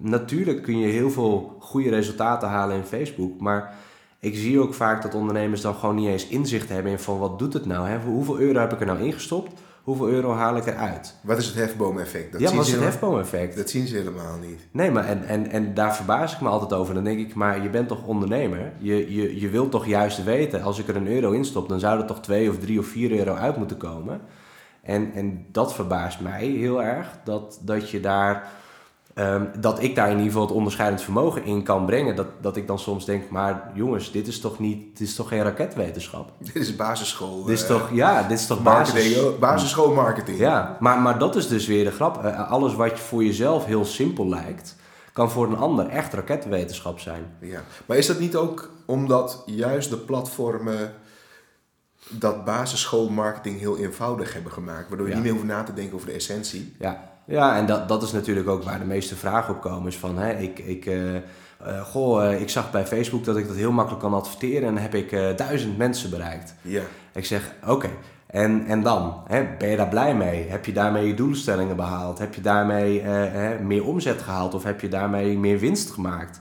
natuurlijk 0.01 0.63
kun 0.63 0.79
je 0.79 0.87
heel 0.87 1.11
veel 1.11 1.57
goede 1.61 1.89
resultaten 1.89 2.49
halen 2.49 2.77
in 2.77 2.85
Facebook, 2.85 3.41
maar 3.41 3.75
ik 4.19 4.37
zie 4.37 4.61
ook 4.61 4.75
vaak 4.75 5.03
dat 5.03 5.15
ondernemers 5.15 5.61
dan 5.61 5.75
gewoon 5.75 5.95
niet 5.95 6.09
eens 6.09 6.27
inzicht 6.27 6.69
hebben 6.69 6.93
in 6.93 6.99
van 6.99 7.19
wat 7.19 7.39
doet 7.39 7.53
het 7.53 7.67
nou? 7.67 7.89
Hè? 7.89 7.99
Hoeveel 7.99 8.39
euro 8.39 8.61
heb 8.61 8.73
ik 8.73 8.81
er 8.81 8.87
nou 8.87 9.01
ingestopt? 9.01 9.61
Hoeveel 9.83 10.09
euro 10.09 10.33
haal 10.33 10.57
ik 10.57 10.67
eruit? 10.67 11.15
Wat 11.23 11.39
is 11.39 11.47
het 11.47 11.55
hefboomeffect? 11.55 12.33
Dat 12.33 12.41
ja, 12.41 12.55
wat 12.55 12.67
is 12.67 12.73
het 12.73 12.83
hefboomeffect? 12.83 13.57
Dat 13.57 13.71
zien 13.71 13.87
ze 13.87 13.97
helemaal 13.97 14.39
niet. 14.39 14.61
Nee, 14.71 14.91
maar 14.91 15.05
en, 15.05 15.25
en, 15.25 15.51
en 15.51 15.75
daar 15.75 15.97
verbaas 15.97 16.33
ik 16.33 16.41
me 16.41 16.49
altijd 16.49 16.73
over. 16.73 16.95
Dan 16.95 17.05
denk 17.05 17.19
ik, 17.19 17.35
maar 17.35 17.63
je 17.63 17.71
bent 17.71 17.89
toch 17.89 18.07
ondernemer? 18.07 18.73
Je, 18.79 19.15
je, 19.15 19.41
je 19.41 19.49
wilt 19.49 19.71
toch 19.71 19.87
juist 19.87 20.25
weten, 20.25 20.63
als 20.63 20.79
ik 20.79 20.89
er 20.89 20.97
een 20.97 21.09
euro 21.09 21.31
in 21.31 21.45
stop, 21.45 21.69
dan 21.69 21.81
zou 21.81 22.01
er 22.01 22.07
toch 22.07 22.21
twee 22.21 22.51
of 22.51 22.59
drie 22.59 22.79
of 22.79 22.87
vier 22.87 23.11
euro 23.11 23.35
uit 23.35 23.57
moeten 23.57 23.77
komen. 23.77 24.21
En, 24.83 25.13
en 25.13 25.47
dat 25.53 25.75
verbaast 25.75 26.21
mij 26.21 26.47
heel 26.47 26.83
erg, 26.83 27.19
dat, 27.25 27.61
dat 27.63 27.91
je 27.91 28.01
daar 28.01 28.51
Ehm, 29.15 29.45
dat 29.59 29.83
ik 29.83 29.95
daar 29.95 30.07
in 30.07 30.17
ieder 30.17 30.27
geval 30.27 30.47
het 30.47 30.57
onderscheidend 30.57 31.03
vermogen 31.03 31.45
in 31.45 31.63
kan 31.63 31.87
brengen. 31.87 32.17
Dat, 32.17 32.27
dat 32.41 32.57
ik 32.57 32.67
dan 32.67 32.79
soms 32.79 33.05
denk, 33.05 33.31
maar 33.31 33.71
jongens, 33.75 34.13
dit 34.13 34.27
is 34.27 34.41
toch 34.41 34.59
niet, 34.59 34.99
dit 34.99 35.09
is 35.09 35.15
toch 35.15 35.29
geen 35.29 35.43
raketwetenschap? 35.43 36.33
Dit 36.53 36.55
is 36.55 36.77
basisschool. 36.77 37.45
Dit 37.45 37.59
is 37.59 37.67
toch, 37.67 37.91
eh, 37.91 37.97
ja, 37.97 38.23
dit 38.23 38.39
is 38.39 38.47
toch 38.47 38.63
marketing, 38.63 39.15
basis, 39.15 39.39
basisschoolmarketing. 39.39 40.39
Ja, 40.39 40.77
maar, 40.81 40.99
maar 40.99 41.19
dat 41.19 41.37
is 41.37 41.49
dus 41.49 41.67
weer 41.67 41.85
de 41.85 41.91
grap. 41.91 42.25
Uh, 42.25 42.51
alles 42.51 42.75
wat 42.75 42.91
je 42.91 43.03
voor 43.03 43.25
jezelf 43.25 43.65
heel 43.65 43.85
simpel 43.85 44.29
lijkt, 44.29 44.77
kan 45.13 45.31
voor 45.31 45.47
een 45.47 45.57
ander 45.57 45.89
echt 45.89 46.13
raketwetenschap 46.13 46.99
zijn. 46.99 47.37
Ja, 47.41 47.63
maar 47.87 47.97
is 47.97 48.07
dat 48.07 48.19
niet 48.19 48.37
ook 48.37 48.71
omdat 48.85 49.43
juist 49.47 49.91
de 49.91 49.97
platformen 49.99 50.93
dat 52.09 52.45
basisschoolmarketing 52.45 53.59
heel 53.59 53.79
eenvoudig 53.79 54.33
hebben 54.33 54.53
gemaakt, 54.53 54.89
waardoor 54.89 55.09
je 55.09 55.15
niet 55.15 55.23
meer 55.23 55.33
hoeft 55.33 55.45
na 55.45 55.63
te 55.63 55.75
denken 55.75 55.95
over 55.95 56.07
de 56.07 56.13
essentie? 56.13 56.75
Ja, 56.79 57.12
ja, 57.25 57.57
en 57.57 57.67
dat, 57.67 57.89
dat 57.89 58.03
is 58.03 58.13
natuurlijk 58.13 58.49
ook 58.49 58.63
waar 58.63 58.79
de 58.79 58.85
meeste 58.85 59.17
vragen 59.17 59.55
op 59.55 59.61
komen. 59.61 59.89
Is 59.89 59.97
van, 59.97 60.19
hè, 60.19 60.33
ik, 60.33 60.59
ik, 60.59 60.87
uh, 60.87 61.21
goh, 61.83 62.25
uh, 62.25 62.41
ik 62.41 62.49
zag 62.49 62.71
bij 62.71 62.87
Facebook 62.87 63.25
dat 63.25 63.37
ik 63.37 63.47
dat 63.47 63.57
heel 63.57 63.73
makkelijk 63.73 64.03
kan 64.03 64.15
adverteren 64.15 64.69
en 64.69 64.75
dan 64.75 64.83
heb 64.83 64.95
ik 64.95 65.37
duizend 65.37 65.79
mensen 65.79 66.11
bereikt. 66.11 66.55
Ja. 66.63 66.83
Ik 67.13 67.25
zeg, 67.25 67.55
oké, 67.67 67.89
en, 68.27 68.67
en 68.67 68.83
dan? 68.83 69.23
Hè, 69.27 69.47
ben 69.59 69.69
je 69.69 69.77
daar 69.77 69.89
blij 69.89 70.15
mee? 70.15 70.49
Heb 70.49 70.65
je 70.65 70.73
daarmee 70.73 71.07
je 71.07 71.15
doelstellingen 71.15 71.77
behaald? 71.77 72.19
Heb 72.19 72.35
je 72.35 72.41
daarmee 72.41 73.01
hè, 73.01 73.59
meer 73.59 73.87
omzet 73.87 74.23
gehaald 74.23 74.55
of 74.55 74.63
heb 74.63 74.81
je 74.81 74.89
daarmee 74.89 75.39
meer 75.39 75.59
winst 75.59 75.91
gemaakt? 75.91 76.41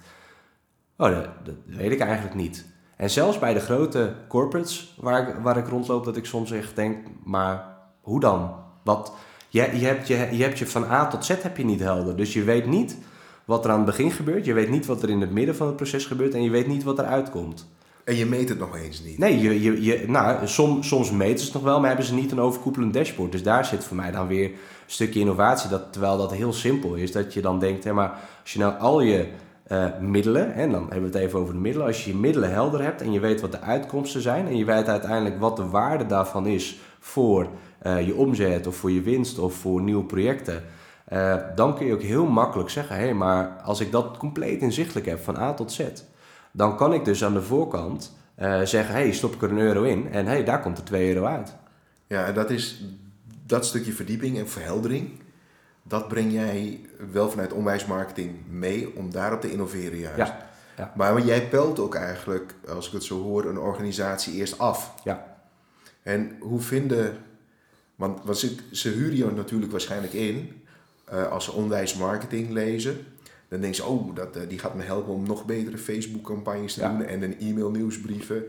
Oh, 0.98 1.10
dat, 1.10 1.28
dat, 1.44 1.56
weet 1.66 1.92
ik 1.92 2.00
eigenlijk 2.00 2.36
niet. 2.36 2.66
En 2.98 3.10
zelfs 3.10 3.40
bij 3.40 3.54
de 3.54 3.60
grote 3.60 4.14
corporates 4.28 4.98
waar 5.00 5.28
ik, 5.28 5.36
waar 5.36 5.58
ik 5.58 5.68
rondloop, 5.68 6.06
dat 6.06 6.18
ik 6.18 6.26
soms 6.26 6.52
echt 6.52 6.76
denk, 6.76 6.98
maar 7.24 7.78
hoe 8.02 8.20
dan? 8.20 8.56
Wat 8.84 9.14
je, 9.52 9.80
je, 9.80 9.86
hebt 9.86 10.08
je, 10.08 10.28
je 10.32 10.44
hebt 10.44 10.60
je 10.60 10.68
van 10.68 10.84
A 10.84 11.08
tot 11.08 11.26
Z 11.26 11.30
heb 11.42 11.58
je 11.58 11.66
niet 11.66 11.80
helder. 11.80 12.16
Dus 12.16 12.34
je 12.34 12.44
weet 12.44 12.66
niet 12.66 12.98
wat 13.46 13.66
er 13.66 13.72
aan 13.72 13.78
het 13.78 13.86
begin 13.86 14.12
gebeurt. 14.12 14.46
Je 14.46 14.54
weet 14.54 14.70
niet 14.70 14.86
wat 14.86 15.04
er 15.04 15.10
in 15.10 15.22
het 15.22 15.32
midden 15.32 15.56
van 15.56 15.68
het 15.68 15.76
proces 15.76 16.06
gebeurt. 16.06 16.34
En 16.34 16.44
je 16.44 16.50
weet 16.50 16.68
niet 16.68 16.84
wat 16.84 17.00
er 17.00 17.06
uitkomt. 17.06 17.70
En 18.04 18.16
je 18.16 18.26
meet 18.26 18.50
het 18.50 18.60
nog 18.60 18.78
eens 18.78 19.04
niet? 19.04 19.18
Nee, 19.18 19.40
je, 19.40 19.62
je, 19.62 19.84
je, 19.84 20.04
nou, 20.08 20.48
som, 20.48 20.84
soms 20.84 21.12
meten 21.12 21.40
ze 21.40 21.46
het 21.46 21.54
nog 21.54 21.64
wel, 21.64 21.80
maar 21.80 21.88
hebben 21.88 22.06
ze 22.06 22.14
niet 22.14 22.32
een 22.32 22.40
overkoepelend 22.40 22.94
dashboard. 22.94 23.32
Dus 23.32 23.44
daar 23.44 23.66
zit 23.66 23.84
voor 23.84 23.98
mij 23.98 24.12
dan 24.12 24.28
weer 24.28 24.46
een 24.46 24.56
stukje 24.86 25.20
innovatie. 25.20 25.70
Dat, 25.70 25.94
terwijl 25.94 26.18
dat 26.18 26.34
heel 26.34 26.54
simpel 26.54 26.94
is. 26.94 27.12
Dat 27.12 27.34
je 27.34 27.42
dan 27.42 27.60
denkt, 27.60 27.84
hè, 27.84 27.94
maar 27.94 28.20
als 28.42 28.54
je 28.54 28.60
nou 28.60 28.80
al 28.80 29.02
je 29.02 29.28
uh, 29.72 29.86
middelen, 30.00 30.54
en 30.54 30.72
dan 30.72 30.82
hebben 30.82 31.12
we 31.12 31.18
het 31.18 31.28
even 31.28 31.40
over 31.40 31.54
de 31.54 31.60
middelen. 31.60 31.88
Als 31.88 32.06
je 32.06 32.12
je 32.12 32.18
middelen 32.18 32.52
helder 32.52 32.84
hebt 32.84 33.02
en 33.02 33.12
je 33.12 33.20
weet 33.20 33.42
wat 33.42 33.52
de 33.52 33.62
uitkomsten 33.62 34.22
zijn. 34.22 34.48
En 34.48 34.58
je 34.58 34.66
weet 34.66 34.88
uiteindelijk 34.88 35.40
wat 35.40 35.56
de 35.56 35.68
waarde 35.68 36.06
daarvan 36.06 36.48
is 36.48 36.80
voor 37.00 37.48
uh, 37.84 38.06
je 38.06 38.16
omzet 38.16 38.68
of 38.68 38.76
voor 38.76 38.92
je 38.92 39.02
winst 39.02 39.40
of 39.40 39.54
voor 39.54 39.82
nieuwe 39.82 40.04
projecten. 40.04 40.64
Uh, 41.14 41.36
dan 41.56 41.76
kun 41.76 41.86
je 41.86 41.94
ook 41.94 42.02
heel 42.02 42.26
makkelijk 42.26 42.70
zeggen: 42.70 42.96
hé, 42.96 43.02
hey, 43.02 43.14
maar 43.14 43.48
als 43.48 43.80
ik 43.80 43.92
dat 43.92 44.18
compleet 44.18 44.62
inzichtelijk 44.62 45.06
heb 45.06 45.20
van 45.20 45.38
A 45.38 45.54
tot 45.54 45.72
Z, 45.72 45.82
dan 46.52 46.78
kan 46.78 46.94
ik 46.94 47.06
dus 47.06 47.24
aan 47.24 47.34
de 47.34 47.42
voorkant 47.42 48.16
uh, 48.40 48.62
zeggen: 48.62 48.96
hé, 48.96 49.02
hey, 49.02 49.12
stop 49.12 49.34
ik 49.34 49.42
er 49.42 49.52
een 49.52 49.58
euro 49.58 49.84
in 49.84 50.12
en 50.12 50.26
hé, 50.26 50.32
hey, 50.32 50.44
daar 50.44 50.62
komt 50.62 50.78
er 50.78 50.84
2 50.84 51.14
euro 51.14 51.26
uit. 51.26 51.56
Ja, 52.08 52.26
en 52.26 52.34
dat 52.34 52.50
is 52.50 52.86
dat 53.46 53.66
stukje 53.66 53.92
verdieping 53.92 54.38
en 54.38 54.50
verheldering. 54.50 55.10
Dat 55.84 56.08
breng 56.08 56.32
jij 56.32 56.80
wel 57.12 57.30
vanuit 57.30 57.54
onwijsmarketing 57.54 58.36
mee 58.50 58.96
om 58.96 59.12
daarop 59.12 59.42
te 59.42 59.52
innoveren 59.52 60.00
juist. 60.00 60.18
Ja, 60.18 60.50
ja. 60.78 60.94
Maar 60.96 61.22
jij 61.22 61.48
pelt 61.48 61.80
ook 61.80 61.96
eigenlijk, 61.96 62.56
als 62.68 62.88
ik 62.88 62.94
het 62.94 63.04
zo 63.04 63.22
hoor, 63.22 63.46
een 63.46 63.60
organisatie 63.60 64.34
eerst 64.34 64.60
af. 64.60 64.94
Ja. 65.04 65.26
En 66.04 66.36
hoe 66.40 66.60
vinden 66.60 67.18
want, 68.02 68.38
ze, 68.38 68.56
ze 68.72 68.90
huren 68.90 69.18
je 69.18 69.26
natuurlijk 69.26 69.72
waarschijnlijk 69.72 70.14
in 70.14 70.64
uh, 71.14 71.32
als 71.32 71.46
ze 71.46 71.52
onwijs 71.52 71.96
marketing 71.96 72.50
lezen. 72.50 72.98
Dan 73.48 73.60
denken 73.60 73.76
ze, 73.76 73.86
oh, 73.86 74.16
dat, 74.16 74.38
uh, 74.38 74.42
die 74.48 74.60
gaat 74.60 74.76
me 74.76 74.84
helpen 74.84 75.14
om 75.14 75.28
nog 75.28 75.46
betere 75.46 75.78
Facebook-campagnes 75.78 76.74
te 76.74 76.82
doen 76.82 77.06
en 77.06 77.22
een 77.22 77.40
e-mail 77.40 77.72
nieuwsbrieven 77.72 78.44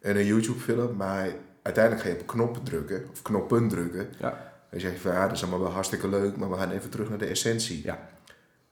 en 0.00 0.16
een 0.16 0.26
YouTube-film. 0.26 0.96
Maar 0.96 1.28
uiteindelijk 1.62 2.04
ga 2.04 2.12
je 2.12 2.20
op 2.20 2.26
knoppen 2.26 2.62
drukken, 2.62 3.04
of 3.12 3.22
knoppen 3.22 3.68
drukken. 3.68 4.08
Ja. 4.18 4.30
En 4.70 4.78
je 4.78 4.80
zegt 4.80 5.00
van 5.00 5.12
ja, 5.12 5.26
dat 5.26 5.36
is 5.36 5.42
allemaal 5.42 5.60
wel 5.60 5.70
hartstikke 5.70 6.08
leuk, 6.08 6.36
maar 6.36 6.50
we 6.50 6.56
gaan 6.56 6.70
even 6.70 6.90
terug 6.90 7.08
naar 7.08 7.18
de 7.18 7.26
essentie. 7.26 7.84
Ja. 7.84 8.08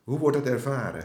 Hoe 0.05 0.19
wordt 0.19 0.37
dat 0.37 0.47
ervaren? 0.47 1.05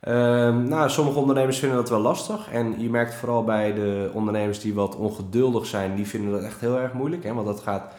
Ehm, 0.00 0.68
nou, 0.68 0.90
sommige 0.90 1.18
ondernemers 1.18 1.58
vinden 1.58 1.78
dat 1.78 1.88
wel 1.88 2.00
lastig. 2.00 2.50
En 2.50 2.80
je 2.80 2.90
merkt 2.90 3.14
vooral 3.14 3.44
bij 3.44 3.74
de 3.74 4.10
ondernemers 4.12 4.60
die 4.60 4.74
wat 4.74 4.96
ongeduldig 4.96 5.66
zijn, 5.66 5.94
die 5.94 6.06
vinden 6.06 6.32
dat 6.32 6.42
echt 6.42 6.60
heel 6.60 6.78
erg 6.78 6.92
moeilijk. 6.92 7.24
Hè? 7.24 7.34
Want 7.34 7.46
dat 7.46 7.60
gaat. 7.60 7.94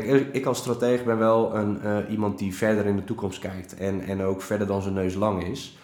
Kijk, 0.00 0.26
ik 0.32 0.46
als 0.46 0.58
stratege 0.58 1.04
ben 1.04 1.18
wel 1.18 1.54
een, 1.54 1.80
uh, 1.84 1.96
iemand 2.10 2.38
die 2.38 2.54
verder 2.54 2.86
in 2.86 2.96
de 2.96 3.04
toekomst 3.04 3.38
kijkt. 3.38 3.76
En, 3.76 4.00
en 4.00 4.22
ook 4.22 4.42
verder 4.42 4.66
dan 4.66 4.82
zijn 4.82 4.94
neus 4.94 5.14
lang 5.14 5.44
is. 5.44 5.78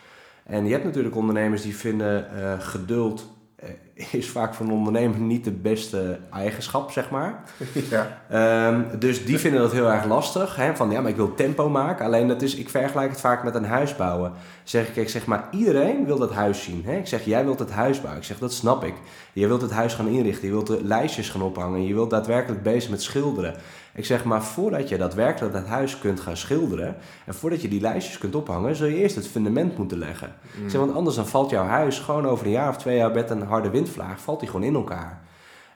En 0.44 0.64
je 0.64 0.72
hebt 0.72 0.84
natuurlijk 0.84 1.16
ondernemers 1.16 1.62
die 1.62 1.76
vinden 1.76 2.26
uh, 2.34 2.52
geduld 2.58 3.26
eh, 3.60 4.14
is 4.20 4.28
vaak 4.28 4.54
voor 4.54 4.66
een 4.66 4.72
ondernemer 4.72 5.18
niet 5.18 5.44
de 5.44 5.50
beste 5.50 6.18
eigenschap, 6.32 6.90
zeg 6.90 7.10
maar. 7.10 7.44
Ja. 7.90 8.68
Um, 8.68 8.86
dus 8.98 9.24
die 9.24 9.38
vinden 9.38 9.60
dat 9.60 9.72
heel 9.72 9.90
erg 9.90 10.04
lastig. 10.04 10.56
Hè? 10.56 10.76
Van 10.76 10.90
ja, 10.90 11.00
maar 11.00 11.10
ik 11.10 11.16
wil 11.16 11.34
tempo 11.34 11.68
maken. 11.68 12.04
Alleen 12.04 12.28
dat 12.28 12.42
is, 12.42 12.54
ik 12.54 12.68
vergelijk 12.68 13.10
het 13.10 13.20
vaak 13.20 13.44
met 13.44 13.54
een 13.54 13.64
huis 13.64 13.96
bouwen. 13.96 14.32
Zeg 14.64 14.88
ik, 14.88 14.96
ik 14.96 15.08
zeg 15.08 15.26
maar, 15.26 15.48
iedereen 15.50 16.04
wil 16.04 16.18
dat 16.18 16.32
huis 16.32 16.62
zien. 16.62 16.82
Hè? 16.84 16.96
Ik 16.96 17.06
zeg, 17.06 17.24
jij 17.24 17.44
wilt 17.44 17.58
het 17.58 17.70
huis 17.70 17.96
bouwen. 17.96 18.20
Ik 18.20 18.26
zeg, 18.26 18.38
dat 18.38 18.52
snap 18.52 18.84
ik. 18.84 18.94
Je 19.32 19.46
wilt 19.46 19.62
het 19.62 19.70
huis 19.70 19.94
gaan 19.94 20.08
inrichten. 20.08 20.46
Je 20.46 20.52
wilt 20.52 20.66
de 20.66 20.84
lijstjes 20.84 21.30
gaan 21.30 21.42
ophangen. 21.42 21.86
Je 21.86 21.94
wilt 21.94 22.10
daadwerkelijk 22.10 22.62
bezig 22.62 22.90
met 22.90 23.02
schilderen. 23.02 23.54
Ik 23.94 24.04
zeg 24.04 24.24
maar, 24.24 24.42
voordat 24.42 24.88
je 24.88 24.96
daadwerkelijk 24.96 25.54
dat 25.54 25.66
huis 25.66 25.98
kunt 25.98 26.20
gaan 26.20 26.36
schilderen 26.36 26.96
en 27.26 27.34
voordat 27.34 27.62
je 27.62 27.68
die 27.68 27.80
lijstjes 27.80 28.18
kunt 28.18 28.34
ophangen, 28.34 28.76
zul 28.76 28.86
je 28.86 28.96
eerst 28.96 29.16
het 29.16 29.28
fundament 29.28 29.78
moeten 29.78 29.98
leggen. 29.98 30.28
Ik 30.64 30.70
zeg, 30.70 30.80
mm. 30.80 30.86
want 30.86 30.96
anders 30.96 31.16
dan 31.16 31.26
valt 31.26 31.50
jouw 31.50 31.64
huis 31.64 31.98
gewoon 31.98 32.26
over 32.26 32.46
een 32.46 32.52
jaar 32.52 32.68
of 32.68 32.76
twee 32.76 32.96
jaar 32.96 33.10
met 33.10 33.30
een 33.30 33.42
harde 33.42 33.70
windvlaag, 33.70 34.20
valt 34.20 34.40
die 34.40 34.48
gewoon 34.48 34.66
in 34.66 34.74
elkaar. 34.74 35.20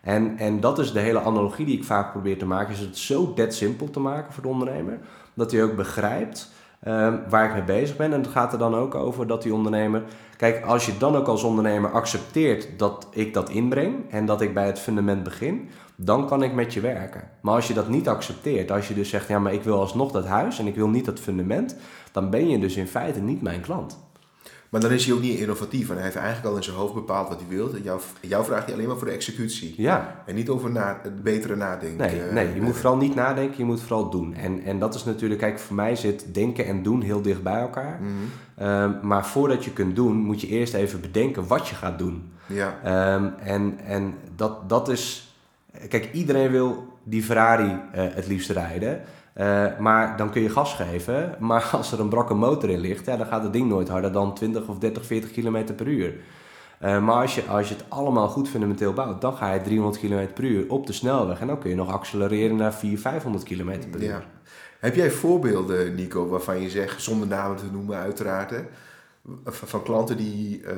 En, 0.01 0.39
en 0.39 0.61
dat 0.61 0.79
is 0.79 0.93
de 0.93 1.01
hele 1.01 1.21
analogie 1.21 1.67
die 1.67 1.77
ik 1.77 1.85
vaak 1.85 2.11
probeer 2.11 2.39
te 2.39 2.47
maken, 2.47 2.73
is 2.73 2.81
het 2.81 2.99
zo 2.99 3.35
dead 3.35 3.55
simpel 3.55 3.91
te 3.91 4.01
maken 4.01 4.33
voor 4.33 4.43
de 4.43 4.49
ondernemer, 4.49 4.99
dat 5.35 5.53
hij 5.53 5.63
ook 5.63 5.77
begrijpt 5.77 6.53
ehm, 6.81 7.17
waar 7.29 7.47
ik 7.47 7.53
mee 7.53 7.81
bezig 7.81 7.97
ben. 7.97 8.13
En 8.13 8.21
het 8.21 8.31
gaat 8.31 8.53
er 8.53 8.59
dan 8.59 8.75
ook 8.75 8.95
over 8.95 9.27
dat 9.27 9.43
die 9.43 9.55
ondernemer, 9.55 10.03
kijk, 10.51 10.65
als 10.65 10.87
je 10.87 10.99
dan 10.99 11.17
ook 11.17 11.27
als 11.27 11.43
ondernemer 11.43 11.91
accepteert 11.91 12.69
dat 12.77 13.07
ik 13.11 13.35
dat 13.35 13.51
inbreng 13.51 14.11
en 14.11 14.27
dat 14.27 14.41
ik 14.41 14.55
bij 14.55 14.67
het 14.67 14.79
fundament 14.79 15.23
begin, 15.23 15.69
dan 15.97 16.27
kan 16.27 16.43
ik 16.43 16.55
met 16.55 16.75
je 16.75 16.81
werken. 16.81 17.31
Maar 17.41 17.55
als 17.55 17.69
je 17.69 17.75
dat 17.75 17.89
niet 17.89 18.09
accepteert, 18.09 18.71
als 18.71 18.89
je 18.89 18.95
dus 18.95 19.09
zegt, 19.09 19.29
ja, 19.29 19.39
maar 19.39 19.53
ik 19.53 19.63
wil 19.63 19.81
alsnog 19.81 20.13
dat 20.13 20.27
huis 20.27 20.59
en 20.59 20.67
ik 20.67 20.75
wil 20.75 20.89
niet 20.89 21.05
dat 21.05 21.21
fundament, 21.21 21.77
dan 22.13 22.31
ben 22.31 22.49
je 22.49 22.59
dus 22.59 22.77
in 22.77 22.87
feite 22.87 23.21
niet 23.21 23.43
mijn 23.43 23.61
klant. 23.61 24.04
Maar 24.75 24.83
dan 24.83 24.93
is 24.93 25.05
hij 25.05 25.15
ook 25.15 25.21
niet 25.21 25.39
innovatief 25.39 25.89
en 25.89 25.95
hij 25.95 26.05
heeft 26.05 26.17
eigenlijk 26.17 26.47
al 26.47 26.57
in 26.57 26.63
zijn 26.63 26.77
hoofd 26.77 26.95
bepaald 26.95 27.29
wat 27.29 27.39
hij 27.39 27.49
wil. 27.49 27.77
Jou, 27.83 28.01
jou 28.21 28.45
vraagt 28.45 28.65
hij 28.65 28.75
alleen 28.75 28.87
maar 28.87 28.97
voor 28.97 29.07
de 29.07 29.13
executie. 29.13 29.75
Ja. 29.77 30.23
En 30.27 30.35
niet 30.35 30.49
over 30.49 30.71
na, 30.71 31.01
het 31.03 31.23
betere 31.23 31.57
nadenken. 31.57 32.33
Nee, 32.33 32.45
nee 32.45 32.55
je 32.55 32.61
moet 32.61 32.77
vooral 32.77 32.97
niet 32.97 33.15
nadenken, 33.15 33.59
je 33.59 33.65
moet 33.65 33.81
vooral 33.81 34.11
doen. 34.11 34.35
En, 34.35 34.63
en 34.65 34.79
dat 34.79 34.95
is 34.95 35.05
natuurlijk, 35.05 35.41
kijk, 35.41 35.59
voor 35.59 35.77
mij 35.77 35.97
zit 35.97 36.35
denken 36.35 36.67
en 36.67 36.83
doen 36.83 37.01
heel 37.01 37.23
dicht 37.23 37.43
bij 37.43 37.61
elkaar. 37.61 38.01
Mhm. 38.01 38.11
Ehm, 38.57 38.93
maar 39.03 39.27
voordat 39.27 39.65
je 39.65 39.73
kunt 39.73 39.97
doen, 39.97 40.17
moet 40.17 40.41
je 40.41 40.47
eerst 40.47 40.75
even 40.75 41.01
bedenken 41.01 41.47
wat 41.47 41.69
je 41.69 41.75
gaat 41.75 41.99
doen. 41.99 42.33
Ja. 42.47 43.15
Um, 43.15 43.35
en 43.39 43.79
en 43.85 44.15
dat, 44.37 44.69
dat 44.69 44.89
is 44.89 45.35
Kijk, 45.89 46.13
iedereen 46.13 46.51
wil 46.51 46.99
die 47.03 47.23
Ferrari 47.23 47.65
uh, 47.65 47.79
het 47.93 48.27
liefst 48.27 48.51
rijden. 48.51 49.01
Uh, 49.37 49.79
maar 49.79 50.17
dan 50.17 50.31
kun 50.31 50.43
je 50.43 50.49
gas 50.49 50.75
geven. 50.75 51.37
Maar 51.39 51.71
als 51.73 51.93
er 51.93 52.01
een 52.01 52.09
brakke 52.09 52.35
motor 52.35 52.71
in 52.71 52.81
ligt, 52.81 53.07
ja, 53.07 53.17
dan 53.17 53.27
gaat 53.27 53.43
het 53.43 53.53
ding 53.53 53.69
nooit 53.69 53.89
harder 53.89 54.13
dan 54.13 54.35
20 54.35 54.69
of 54.69 54.79
30, 54.79 55.07
40 55.07 55.31
km 55.31 55.75
per 55.75 55.87
uur. 55.87 56.15
Uh, 56.83 57.05
maar 57.05 57.21
als 57.21 57.35
je, 57.35 57.43
als 57.45 57.69
je 57.69 57.75
het 57.75 57.85
allemaal 57.89 58.29
goed 58.29 58.49
fundamenteel 58.49 58.93
bouwt, 58.93 59.21
dan 59.21 59.37
ga 59.37 59.53
je 59.53 59.61
300 59.61 60.03
km 60.03 60.27
per 60.35 60.45
uur 60.45 60.71
op 60.71 60.87
de 60.87 60.93
snelweg. 60.93 61.41
En 61.41 61.47
dan 61.47 61.59
kun 61.59 61.71
je 61.71 61.77
nog 61.77 61.93
accelereren 61.93 62.57
naar 62.57 62.75
400, 62.75 63.03
500 63.03 63.45
km 63.45 63.91
per 63.91 64.01
uur. 64.01 64.09
Ja. 64.09 64.23
Heb 64.81 64.95
jij 64.95 65.11
voorbeelden, 65.11 65.95
Nico, 65.95 66.29
waarvan 66.29 66.61
je 66.61 66.71
zegt, 66.71 67.03
zonder 67.03 67.29
namen 67.29 67.57
te 67.57 67.65
noemen 67.73 67.97
uiteraard, 67.97 68.53
van 69.45 69.83
klanten 69.83 70.17
die, 70.17 70.61
uh, 70.61 70.71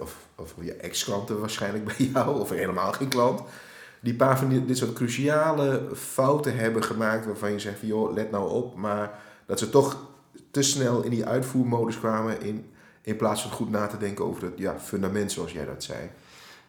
of, 0.00 0.16
of 0.34 0.54
je 0.60 0.72
ex-klanten 0.72 1.40
waarschijnlijk 1.40 1.84
bij 1.84 2.06
jou, 2.12 2.40
of 2.40 2.50
helemaal 2.50 2.92
geen 2.92 3.08
klant, 3.08 3.42
die 4.00 4.14
paar 4.14 4.38
van 4.38 4.64
dit 4.66 4.76
soort 4.76 4.92
cruciale 4.92 5.82
fouten 5.94 6.56
hebben 6.56 6.84
gemaakt 6.84 7.26
waarvan 7.26 7.52
je 7.52 7.58
zegt 7.58 7.78
van 7.78 7.88
joh, 7.88 8.14
let 8.14 8.30
nou 8.30 8.50
op, 8.50 8.76
maar 8.76 9.18
dat 9.46 9.58
ze 9.58 9.70
toch 9.70 9.96
te 10.50 10.62
snel 10.62 11.02
in 11.02 11.10
die 11.10 11.26
uitvoermodus 11.26 11.98
kwamen 11.98 12.42
in, 12.42 12.64
in 13.02 13.16
plaats 13.16 13.42
van 13.42 13.50
goed 13.50 13.70
na 13.70 13.86
te 13.86 13.98
denken 13.98 14.24
over 14.24 14.42
het 14.42 14.52
ja, 14.56 14.78
fundament 14.78 15.32
zoals 15.32 15.52
jij 15.52 15.64
dat 15.64 15.82
zei. 15.82 15.98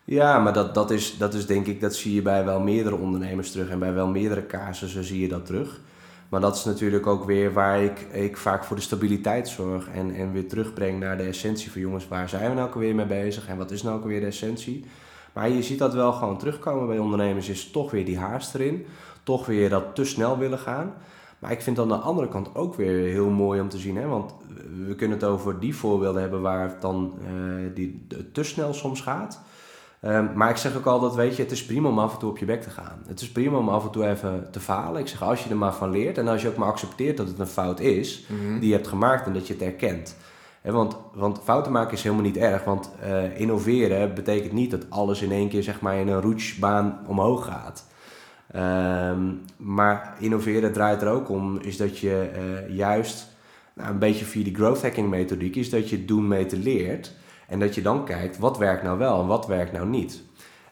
Ja, 0.04 0.40
maar 0.40 0.54
dat, 0.54 0.74
dat, 0.74 0.92
is, 0.92 1.18
dat 1.18 1.34
is 1.34 1.46
denk 1.46 1.68
ik, 1.68 1.82
dat 1.82 1.96
zie 1.96 2.14
je 2.14 2.22
bij 2.22 2.46
wel 2.46 2.60
meerdere 2.60 2.96
ondernemers 2.96 3.52
terug 3.52 3.70
en 3.70 3.80
bij 3.80 3.94
wel 3.94 4.08
meerdere 4.08 4.46
casussen 4.46 5.04
zie 5.04 5.22
je 5.22 5.28
dat 5.28 5.46
terug. 5.46 5.80
Maar 6.30 6.42
dat 6.42 6.56
is 6.56 6.64
natuurlijk 6.64 7.08
ook 7.08 7.26
weer 7.26 7.54
waar 7.54 7.84
ik, 7.84 8.00
ik 8.00 8.38
vaak 8.38 8.64
voor 8.64 8.76
de 8.76 8.82
stabiliteit 8.82 9.48
zorg 9.48 9.88
en, 9.88 10.16
en 10.16 10.32
weer 10.32 10.48
terugbreng 10.48 11.00
naar 11.00 11.18
de 11.18 11.24
essentie 11.24 11.72
van 11.72 11.82
jongens, 11.82 12.08
waar 12.08 12.30
zijn 12.30 12.50
we 12.50 12.56
nou 12.56 12.68
ook 12.68 12.76
weer 12.76 12.96
mee 12.96 13.06
bezig 13.06 13.48
en 13.48 13.58
wat 13.58 13.72
is 13.72 13.84
nou 13.84 13.98
ook 13.98 14.06
weer 14.06 14.20
de 14.20 14.26
essentie? 14.26 14.86
Maar 15.34 15.50
je 15.50 15.64
ziet 15.64 15.80
dat 15.80 15.94
wel 15.94 16.12
gewoon 16.12 16.38
terugkomen 16.38 16.88
bij 16.88 16.98
ondernemers, 16.98 17.50
is 17.50 17.72
toch 17.72 17.92
weer 17.92 18.06
die 18.06 18.18
haast 18.18 18.56
erin. 18.56 18.86
Toch 19.24 19.46
weer 19.46 19.70
dat 19.70 19.96
te 19.96 20.06
snel 20.06 20.38
willen 20.38 20.60
gaan. 20.60 20.94
Maar 21.40 21.52
ik 21.52 21.62
vind 21.62 21.80
aan 21.80 21.88
de 21.88 21.96
andere 21.96 22.28
kant 22.28 22.56
ook 22.56 22.76
weer 22.76 23.12
heel 23.12 23.30
mooi 23.30 23.62
om 23.62 23.70
te 23.70 23.78
zien. 23.78 23.96
Hè? 23.96 24.08
Want 24.08 24.34
we 24.88 24.96
kunnen 24.96 25.18
het 25.18 25.28
over 25.28 25.60
die 25.60 25.76
voorbeelden 25.76 26.22
hebben 26.22 26.42
waar 26.42 26.68
het 26.68 26.82
dan 26.82 27.14
uh, 27.24 27.76
die, 27.76 28.08
te 28.32 28.44
snel 28.44 28.74
soms 28.74 29.02
gaat. 29.02 29.42
Um, 30.06 30.32
maar 30.36 30.50
ik 30.50 30.58
zeg 30.58 30.78
ook 30.78 30.86
altijd, 30.86 31.14
weet 31.14 31.36
je, 31.36 31.42
het 31.42 31.52
is 31.52 31.66
prima 31.66 31.90
om 31.90 32.00
af 32.00 32.14
en 32.14 32.20
toe 32.20 32.30
op 32.30 32.38
je 32.38 32.46
bek 32.46 32.62
te 32.62 32.70
gaan. 32.70 33.04
Het 33.08 33.22
is 33.22 33.32
prima 33.32 33.58
om 33.58 33.70
af 33.70 33.84
en 33.84 33.92
toe 33.92 34.08
even 34.08 34.48
te 34.52 34.60
falen. 34.60 35.02
Ik 35.02 35.08
zeg, 35.08 35.24
als 35.24 35.44
je 35.44 35.50
er 35.50 35.58
maar 35.58 35.74
van 35.74 35.92
leert 35.92 36.18
en 36.18 36.28
als 36.28 36.42
je 36.42 36.48
ook 36.48 36.56
maar 36.56 36.68
accepteert 36.68 37.18
dat 37.18 37.28
het 37.28 37.40
een 37.40 37.48
fout 37.48 37.80
is, 37.80 38.26
mm 38.28 38.60
die 38.60 38.70
je 38.70 38.76
hebt 38.76 38.88
gemaakt 38.88 39.26
en 39.26 39.34
dat 39.34 39.48
je 39.48 39.54
het 39.54 39.62
erkent 39.62 40.16
want, 40.62 40.98
want 41.14 41.40
fouten 41.44 41.72
maken 41.72 41.94
is 41.94 42.04
helemaal 42.04 42.24
niet 42.24 42.38
erg, 42.38 42.64
want 42.64 42.90
uh, 43.04 43.40
innoveren 43.40 44.14
betekent 44.14 44.52
niet 44.52 44.72
dat 44.72 44.90
alles 44.90 45.22
in 45.22 45.32
één 45.32 45.50
keer 45.50 45.64
zeg 45.64 45.82
maar, 45.82 45.96
in 45.96 46.08
een 46.08 46.22
roetsbaan 46.22 47.00
omhoog 47.08 47.46
gaat. 47.46 47.90
Um, 48.56 49.42
maar 49.58 50.16
innoveren 50.20 50.74
draait 50.74 51.02
er 51.02 51.10
ook 51.10 51.30
om, 51.30 51.60
is 51.60 51.78
dat 51.78 51.98
je 51.98 52.32
uh, 52.36 52.76
juist 52.76 53.28
nou, 53.74 53.90
een 53.90 54.00
beetje 54.00 54.26
via 54.26 54.44
die 54.44 54.56
growth 54.56 54.82
hacking 54.82 55.10
methodiek, 55.10 55.56
is 55.56 55.70
dat 55.70 55.90
je 55.90 56.06
doen 56.06 56.28
meten 56.28 56.64
leert. 56.64 57.14
En 57.48 57.60
dat 57.60 57.76
je 57.76 57.82
dan 57.82 58.06
kijkt, 58.06 58.38
wat 58.38 58.58
werkt 58.58 58.84
nou 58.84 58.98
wel 58.98 59.22
en 59.22 59.28
wat 59.28 59.48
werkt 59.48 59.72
nou 59.72 59.88
niet. 59.88 60.24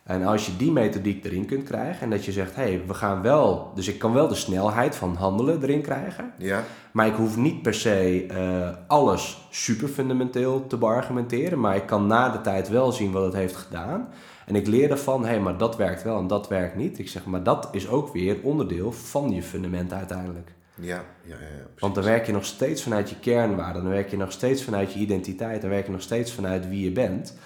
En 0.10 0.24
als 0.24 0.46
je 0.46 0.58
die 0.58 0.72
methodiek 0.72 1.26
erin 1.26 1.46
kunt 1.46 1.64
krijgen 1.64 2.02
en 2.02 2.10
dat 2.10 2.26
je 2.26 2.32
zegt, 2.32 2.56
hé, 2.56 2.62
hey, 2.62 2.82
we 2.88 2.94
gaan 2.94 3.22
wel, 3.22 3.72
dus 3.76 3.88
ik 3.88 4.00
kan 4.00 4.14
wel 4.14 4.28
de 4.28 4.36
snelheid 4.36 4.96
van 4.96 5.16
handelen 5.16 5.62
erin 5.62 5.82
krijgen, 5.82 6.34
ja. 6.38 6.64
maar 6.92 7.08
ik 7.08 7.14
hoef 7.14 7.38
niet 7.38 7.62
per 7.62 7.74
se 7.74 8.26
uh, 8.32 8.70
alles 8.88 9.48
super 9.50 9.88
fundamenteel 9.88 10.68
te 10.68 10.78
beargumenteren, 10.78 11.60
maar 11.60 11.76
ik 11.76 11.86
kan 11.86 12.08
na 12.08 12.30
de 12.30 12.42
tijd 12.42 12.70
wel 12.70 12.92
zien 12.92 13.12
wat 13.12 13.24
het 13.24 13.34
heeft 13.34 13.56
gedaan. 13.56 14.08
En 14.46 14.56
ik 14.56 14.68
leer 14.68 14.92
ervan, 14.92 15.22
hé, 15.22 15.30
hey, 15.30 15.40
maar 15.40 15.58
dat 15.58 15.76
werkt 15.76 16.04
wel 16.04 16.20
en 16.20 16.28
dat 16.28 16.48
werkt 16.48 16.76
niet. 16.76 17.00
Ik 17.00 17.10
zeg, 17.10 17.26
maar 17.26 17.44
dat 17.44 17.70
is 17.72 17.88
ook 17.88 18.14
weer 18.14 18.38
onderdeel 18.44 18.92
van 18.92 19.32
je 19.32 19.44
fundament 19.44 19.94
uiteindelijk. 19.94 20.54
Ja, 20.76 21.04
ja, 21.24 21.36
ja, 21.36 21.68
Want 21.80 21.96
dan 21.96 22.04
werk 22.04 22.26
je 22.26 22.32
nog 22.32 22.46
steeds 22.46 22.84
vanuit 22.84 23.10
je 23.10 23.20
kernwaarden, 23.20 23.84
dan 23.84 23.92
werk 23.92 24.10
je 24.10 24.18
nog 24.18 24.32
steeds 24.32 24.64
vanuit 24.64 24.94
je 24.94 25.00
identiteit, 25.00 25.62
dan 25.62 25.70
werk 25.70 25.86
je 25.86 25.92
nog 25.92 26.02
steeds 26.02 26.34
vanuit 26.34 26.70
wie 26.70 26.84
je 26.84 26.92
bent. 26.92 27.38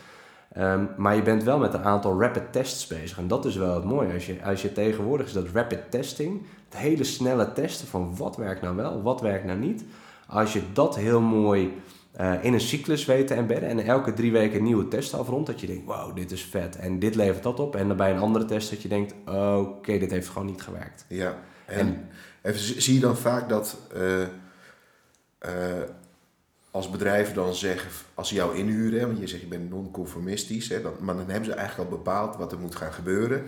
Um, 0.58 0.90
maar 0.98 1.16
je 1.16 1.22
bent 1.22 1.44
wel 1.44 1.58
met 1.58 1.74
een 1.74 1.84
aantal 1.84 2.22
rapid 2.22 2.52
tests 2.52 2.88
bezig. 2.88 3.18
En 3.18 3.28
dat 3.28 3.46
is 3.46 3.56
wel 3.56 3.76
het 3.76 3.84
mooie. 3.84 4.14
Als 4.14 4.26
je, 4.26 4.44
als 4.44 4.62
je 4.62 4.72
tegenwoordig 4.72 5.28
is 5.28 5.34
dat 5.34 5.48
rapid 5.54 5.92
testing, 5.92 6.42
het 6.70 6.78
hele 6.78 7.04
snelle 7.04 7.54
testen 7.54 7.88
van 7.88 8.16
wat 8.18 8.36
werkt 8.36 8.62
nou 8.62 8.76
wel, 8.76 9.02
wat 9.02 9.22
werkt 9.22 9.46
nou 9.46 9.60
niet. 9.60 9.84
Als 10.28 10.54
je 10.54 10.62
dat 10.74 10.96
heel 10.96 11.22
mooi 11.22 11.82
uh, 12.20 12.44
in 12.44 12.54
een 12.54 12.62
cyclus 12.62 13.06
weet 13.06 13.28
te 13.28 13.34
embedden 13.34 13.70
en 13.70 13.80
elke 13.80 14.14
drie 14.14 14.32
weken 14.32 14.58
een 14.58 14.64
nieuwe 14.64 14.88
test 14.88 15.14
afrondt, 15.14 15.48
dat 15.48 15.60
je 15.60 15.68
denkt, 15.68 15.86
wow, 15.86 16.16
dit 16.16 16.32
is 16.32 16.44
vet 16.44 16.76
en 16.76 17.00
dit 17.00 17.16
levert 17.16 17.44
dat 17.44 17.60
op. 17.60 17.76
En 17.76 17.88
dan 17.88 17.98
bij 17.98 18.12
een 18.12 18.20
andere 18.20 18.46
test 18.46 18.70
dat 18.70 18.82
je 18.82 18.88
denkt, 18.88 19.14
oké, 19.26 19.38
okay, 19.38 20.00
dit 20.00 20.12
heeft 20.12 20.28
gewoon 20.28 20.48
niet 20.48 20.62
gewerkt. 20.62 21.06
Ja, 21.08 21.38
en, 21.66 22.10
en, 22.42 22.54
zie 22.58 22.94
je 22.94 23.00
dan 23.00 23.18
vaak 23.18 23.50
dat... 23.50 23.78
Uh, 23.96 24.20
uh, 24.20 25.82
als 26.74 26.90
bedrijven 26.90 27.36
dan 27.36 27.56
zeggen, 27.56 27.92
als 28.14 28.28
ze 28.28 28.36
jou 28.36 28.56
inhuren, 28.56 29.08
want 29.08 29.20
je 29.20 29.28
zegt 29.28 29.42
je 29.42 29.48
bent 29.48 29.70
non-conformistisch, 29.70 30.70
hè, 30.70 30.82
dan, 30.82 30.94
maar 31.00 31.16
dan 31.16 31.30
hebben 31.30 31.46
ze 31.50 31.56
eigenlijk 31.56 31.90
al 31.90 31.98
bepaald 31.98 32.38
wat 32.38 32.52
er 32.52 32.60
moet 32.60 32.76
gaan 32.76 32.94
gebeuren. 32.94 33.44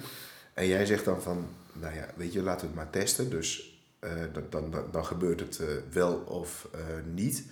En 0.53 0.67
jij 0.67 0.85
zegt 0.85 1.05
dan 1.05 1.21
van, 1.21 1.47
nou 1.73 1.95
ja, 1.95 2.07
weet 2.15 2.33
je, 2.33 2.41
laten 2.41 2.61
we 2.61 2.67
het 2.67 2.75
maar 2.75 2.89
testen. 2.89 3.29
Dus 3.29 3.79
uh, 4.03 4.11
dan, 4.49 4.71
dan, 4.71 4.83
dan, 4.91 5.05
gebeurt 5.05 5.39
het 5.39 5.59
uh, 5.61 5.67
wel 5.91 6.13
of 6.13 6.69
uh, 6.75 6.81
niet. 7.13 7.45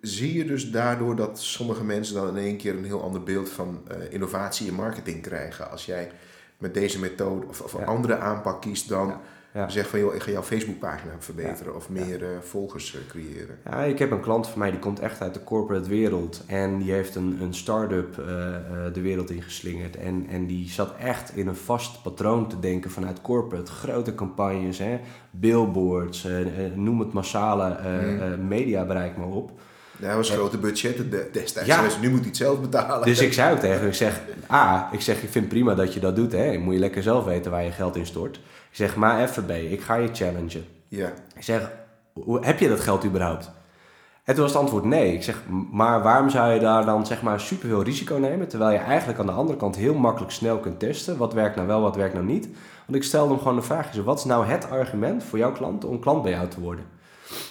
zie 0.00 0.34
je 0.34 0.44
dus 0.44 0.70
daardoor 0.70 1.16
dat 1.16 1.40
sommige 1.40 1.84
mensen 1.84 2.14
dan 2.14 2.28
in 2.28 2.44
één 2.44 2.56
keer 2.56 2.76
een 2.76 2.84
heel 2.84 3.02
ander 3.02 3.22
beeld 3.22 3.48
van 3.48 3.88
innovatie 4.10 4.68
en 4.68 4.74
marketing 4.74 5.22
krijgen 5.22 5.70
als 5.70 5.86
jij 5.86 6.10
met 6.58 6.74
deze 6.74 6.98
methode 6.98 7.46
of, 7.46 7.60
of 7.60 7.72
een 7.72 7.86
andere 7.86 8.16
aanpak 8.16 8.60
kiest 8.60 8.88
dan 8.88 9.08
Ja. 9.08 9.20
Zeg 9.66 9.88
van, 9.88 9.98
joh, 9.98 10.14
ik 10.14 10.22
ga 10.22 10.30
jouw 10.30 10.42
Facebookpagina 10.42 11.12
verbeteren 11.18 11.74
of 11.74 11.88
meer 11.88 12.22
uh, 12.22 12.28
volgers 12.40 12.94
uh, 12.94 13.00
creëren. 13.08 13.58
Ja, 13.64 13.82
ik 13.82 13.98
heb 13.98 14.10
een 14.10 14.20
klant 14.20 14.48
van 14.48 14.58
mij 14.58 14.70
die 14.70 14.80
komt 14.80 15.00
echt 15.00 15.20
uit 15.20 15.34
de 15.34 15.44
corporate 15.44 15.88
wereld. 15.88 16.42
En 16.46 16.78
die 16.78 16.92
heeft 16.92 17.14
een, 17.14 17.38
een 17.40 17.54
start-up 17.54 18.18
uh, 18.18 18.26
de 18.92 19.00
wereld 19.00 19.30
ingeslingerd. 19.30 19.96
En, 19.96 20.26
en 20.28 20.46
die 20.46 20.68
zat 20.68 20.94
echt 20.98 21.36
in 21.36 21.46
een 21.46 21.56
vast 21.56 22.02
patroon 22.02 22.48
te 22.48 22.60
denken 22.60 22.90
vanuit 22.90 23.20
corporate. 23.20 23.72
Grote 23.72 24.14
campagnes, 24.14 24.78
hè, 24.78 25.00
billboards, 25.30 26.26
noem 26.74 27.00
het 27.00 27.12
massale 27.12 27.76
mm. 27.82 28.46
mediabereik 28.48 29.16
maar 29.16 29.28
op. 29.28 29.52
Ja, 29.96 30.06
dat 30.06 30.16
was 30.16 30.30
grote 30.30 30.58
budgetten 30.58 31.10
destijds. 31.32 31.68
Ja. 31.68 31.82
Dus 31.82 31.98
nu 31.98 32.10
moet 32.10 32.18
hij 32.18 32.28
het 32.28 32.36
zelf 32.36 32.60
betalen. 32.60 33.06
Dus 33.06 33.20
ik 33.20 33.32
zei 33.32 33.52
ook 33.52 33.58
tegen 33.66 33.78
hem, 33.78 33.88
ik 33.88 33.94
zeg, 33.94 34.20
A, 34.50 34.88
ik 34.92 35.00
zeg, 35.00 35.22
ik 35.22 35.28
vind 35.28 35.48
prima 35.48 35.74
dat 35.74 35.94
je 35.94 36.00
dat 36.00 36.16
doet. 36.16 36.32
Hè. 36.32 36.58
Moet 36.58 36.74
je 36.74 36.80
lekker 36.80 37.02
zelf 37.02 37.24
weten 37.24 37.50
waar 37.50 37.64
je 37.64 37.70
geld 37.70 37.96
in 37.96 38.06
stort. 38.06 38.40
Ik 38.74 38.80
zeg, 38.80 38.96
maar 38.96 39.22
even 39.22 39.44
B, 39.44 39.50
ik 39.50 39.80
ga 39.80 39.94
je 39.94 40.08
challengen. 40.12 40.64
Ja. 40.88 41.12
Ik 41.34 41.42
zeg, 41.42 41.72
heb 42.40 42.58
je 42.58 42.68
dat 42.68 42.80
geld 42.80 43.04
überhaupt? 43.04 43.50
En 44.24 44.34
toen 44.34 44.42
was 44.42 44.52
het 44.52 44.60
antwoord 44.60 44.84
nee. 44.84 45.14
Ik 45.14 45.22
zeg, 45.22 45.42
maar 45.72 46.02
waarom 46.02 46.30
zou 46.30 46.52
je 46.52 46.60
daar 46.60 46.84
dan 46.84 47.06
zeg 47.06 47.22
maar 47.22 47.40
superveel 47.40 47.82
risico 47.82 48.16
nemen, 48.16 48.48
terwijl 48.48 48.70
je 48.70 48.78
eigenlijk 48.78 49.18
aan 49.18 49.26
de 49.26 49.32
andere 49.32 49.58
kant 49.58 49.76
heel 49.76 49.94
makkelijk 49.94 50.32
snel 50.32 50.58
kunt 50.58 50.78
testen, 50.78 51.16
wat 51.16 51.32
werkt 51.32 51.56
nou 51.56 51.68
wel, 51.68 51.80
wat 51.80 51.96
werkt 51.96 52.14
nou 52.14 52.26
niet? 52.26 52.48
Want 52.86 52.98
ik 52.98 53.02
stelde 53.02 53.32
hem 53.32 53.38
gewoon 53.38 53.56
de 53.56 53.62
vraag, 53.62 53.92
wat 54.04 54.18
is 54.18 54.24
nou 54.24 54.46
het 54.46 54.70
argument 54.70 55.24
voor 55.24 55.38
jouw 55.38 55.52
klant 55.52 55.84
om 55.84 55.98
klant 55.98 56.22
bij 56.22 56.32
jou 56.32 56.48
te 56.48 56.60
worden? 56.60 56.84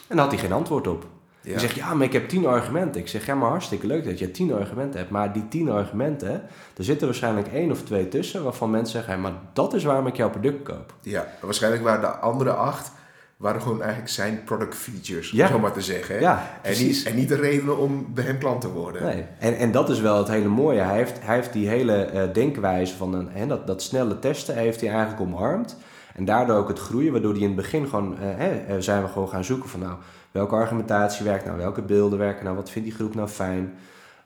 En 0.07 0.15
daar 0.15 0.25
had 0.25 0.33
hij 0.33 0.43
geen 0.43 0.53
antwoord 0.53 0.87
op. 0.87 1.05
Ja. 1.43 1.49
Die 1.49 1.59
zegt, 1.59 1.75
ja, 1.75 1.93
maar 1.93 2.05
ik 2.05 2.13
heb 2.13 2.29
tien 2.29 2.45
argumenten. 2.45 3.01
Ik 3.01 3.07
zeg, 3.07 3.25
ja, 3.25 3.35
maar 3.35 3.49
hartstikke 3.49 3.87
leuk 3.87 4.05
dat 4.05 4.19
je 4.19 4.31
tien 4.31 4.53
argumenten 4.53 4.99
hebt. 4.99 5.11
Maar 5.11 5.33
die 5.33 5.47
tien 5.47 5.69
argumenten, 5.69 6.31
er 6.77 6.83
zitten 6.83 7.07
waarschijnlijk 7.07 7.47
één 7.47 7.71
of 7.71 7.81
twee 7.81 8.07
tussen... 8.07 8.43
waarvan 8.43 8.71
mensen 8.71 8.97
zeggen, 8.97 9.21
maar 9.21 9.31
dat 9.53 9.73
is 9.73 9.83
waarom 9.83 10.07
ik 10.07 10.15
jouw 10.15 10.29
product 10.29 10.63
koop. 10.63 10.93
Ja, 11.01 11.27
waarschijnlijk 11.41 11.83
waren 11.83 12.01
de 12.01 12.07
andere 12.07 12.53
acht... 12.53 12.91
waren 13.37 13.61
gewoon 13.61 13.81
eigenlijk 13.81 14.11
zijn 14.11 14.43
product 14.43 14.75
features, 14.75 15.31
ja. 15.31 15.45
om 15.45 15.51
zo 15.51 15.59
maar 15.59 15.71
te 15.71 15.81
zeggen. 15.81 16.19
Ja, 16.19 16.59
en, 16.61 16.77
niet, 16.77 17.03
en 17.03 17.15
niet 17.15 17.27
de 17.27 17.35
reden 17.35 17.77
om 17.77 18.13
bij 18.13 18.23
hem 18.23 18.37
klant 18.37 18.61
te 18.61 18.71
worden. 18.71 19.03
Nee, 19.03 19.25
en, 19.39 19.57
en 19.57 19.71
dat 19.71 19.89
is 19.89 19.99
wel 19.99 20.17
het 20.17 20.27
hele 20.27 20.47
mooie. 20.47 20.79
Hij 20.79 20.97
heeft, 20.97 21.19
hij 21.21 21.35
heeft 21.35 21.53
die 21.53 21.67
hele 21.67 22.09
uh, 22.13 22.21
denkwijze 22.33 22.95
van 22.95 23.13
een, 23.13 23.29
hè, 23.31 23.47
dat, 23.47 23.67
dat 23.67 23.81
snelle 23.81 24.19
testen... 24.19 24.55
heeft 24.55 24.81
hij 24.81 24.89
eigenlijk 24.89 25.21
omarmd... 25.21 25.77
En 26.13 26.25
daardoor 26.25 26.57
ook 26.57 26.67
het 26.67 26.79
groeien, 26.79 27.11
waardoor 27.11 27.31
hij 27.31 27.41
in 27.41 27.47
het 27.47 27.55
begin 27.55 27.87
gewoon, 27.87 28.17
uh, 28.21 28.75
zijn 28.79 29.03
we 29.03 29.07
gewoon 29.07 29.29
gaan 29.29 29.43
zoeken 29.43 29.69
van 29.69 29.79
nou, 29.79 29.95
welke 30.31 30.55
argumentatie 30.55 31.25
werkt 31.25 31.45
nou, 31.45 31.57
welke 31.57 31.81
beelden 31.81 32.19
werken 32.19 32.43
nou, 32.43 32.55
wat 32.55 32.69
vindt 32.69 32.87
die 32.87 32.97
groep 32.97 33.15
nou 33.15 33.27
fijn. 33.27 33.73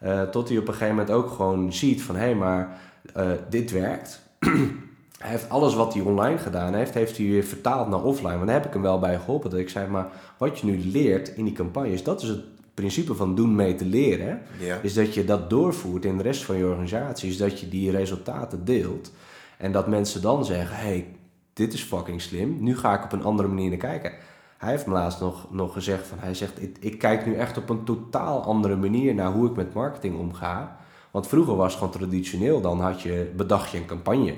Uh, 0.03 0.21
tot 0.21 0.49
hij 0.49 0.57
op 0.57 0.67
een 0.67 0.73
gegeven 0.73 0.95
moment 0.95 1.15
ook 1.15 1.29
gewoon 1.29 1.73
ziet 1.73 2.01
van 2.01 2.15
hé, 2.15 2.21
hey, 2.21 2.35
maar 2.35 2.77
uh, 3.17 3.31
dit 3.49 3.71
werkt. 3.71 4.21
hij 5.19 5.29
heeft 5.29 5.49
alles 5.49 5.75
wat 5.75 5.93
hij 5.93 6.03
online 6.03 6.37
gedaan 6.37 6.73
heeft, 6.73 6.93
heeft 6.93 7.17
hij 7.17 7.25
weer 7.25 7.43
vertaald 7.43 7.89
naar 7.89 8.03
offline. 8.03 8.35
Want 8.35 8.45
daar 8.45 8.55
heb 8.55 8.65
ik 8.65 8.73
hem 8.73 8.81
wel 8.81 8.99
bij 8.99 9.17
geholpen. 9.17 9.49
Dat 9.49 9.59
ik 9.59 9.69
zei, 9.69 9.87
maar 9.87 10.07
wat 10.37 10.59
je 10.59 10.65
nu 10.65 10.79
leert 10.91 11.27
in 11.27 11.43
die 11.43 11.53
campagnes, 11.53 12.03
dat 12.03 12.21
is 12.21 12.27
het 12.27 12.43
principe 12.73 13.15
van 13.15 13.35
doen 13.35 13.55
mee 13.55 13.75
te 13.75 13.85
leren. 13.85 14.41
Ja. 14.59 14.79
Is 14.81 14.93
dat 14.93 15.13
je 15.13 15.25
dat 15.25 15.49
doorvoert 15.49 16.05
in 16.05 16.17
de 16.17 16.23
rest 16.23 16.45
van 16.45 16.57
je 16.57 16.65
organisatie. 16.65 17.29
Is 17.29 17.37
dat 17.37 17.59
je 17.59 17.69
die 17.69 17.91
resultaten 17.91 18.65
deelt. 18.65 19.11
En 19.57 19.71
dat 19.71 19.87
mensen 19.87 20.21
dan 20.21 20.45
zeggen, 20.45 20.75
hey, 20.75 21.07
dit 21.57 21.73
is 21.73 21.83
fucking 21.83 22.21
slim. 22.21 22.57
Nu 22.59 22.77
ga 22.77 22.93
ik 22.93 23.03
op 23.03 23.11
een 23.11 23.23
andere 23.23 23.47
manier 23.47 23.69
naar 23.69 23.77
kijken. 23.77 24.11
Hij 24.57 24.69
heeft 24.69 24.85
me 24.85 24.93
laatst 24.93 25.19
nog, 25.19 25.51
nog 25.51 25.73
gezegd 25.73 26.07
van 26.07 26.17
hij 26.19 26.33
zegt 26.33 26.61
ik, 26.61 26.77
ik 26.79 26.99
kijk 26.99 27.25
nu 27.25 27.35
echt 27.35 27.57
op 27.57 27.69
een 27.69 27.83
totaal 27.83 28.43
andere 28.43 28.75
manier 28.75 29.15
naar 29.15 29.31
hoe 29.31 29.49
ik 29.49 29.55
met 29.55 29.73
marketing 29.73 30.19
omga. 30.19 30.77
Want 31.11 31.27
vroeger 31.27 31.55
was 31.55 31.67
het 31.67 31.77
gewoon 31.77 31.93
traditioneel, 31.93 32.61
dan 32.61 32.81
had 32.81 33.01
je, 33.01 33.31
bedacht 33.35 33.71
je 33.71 33.77
een 33.77 33.85
campagne. 33.85 34.35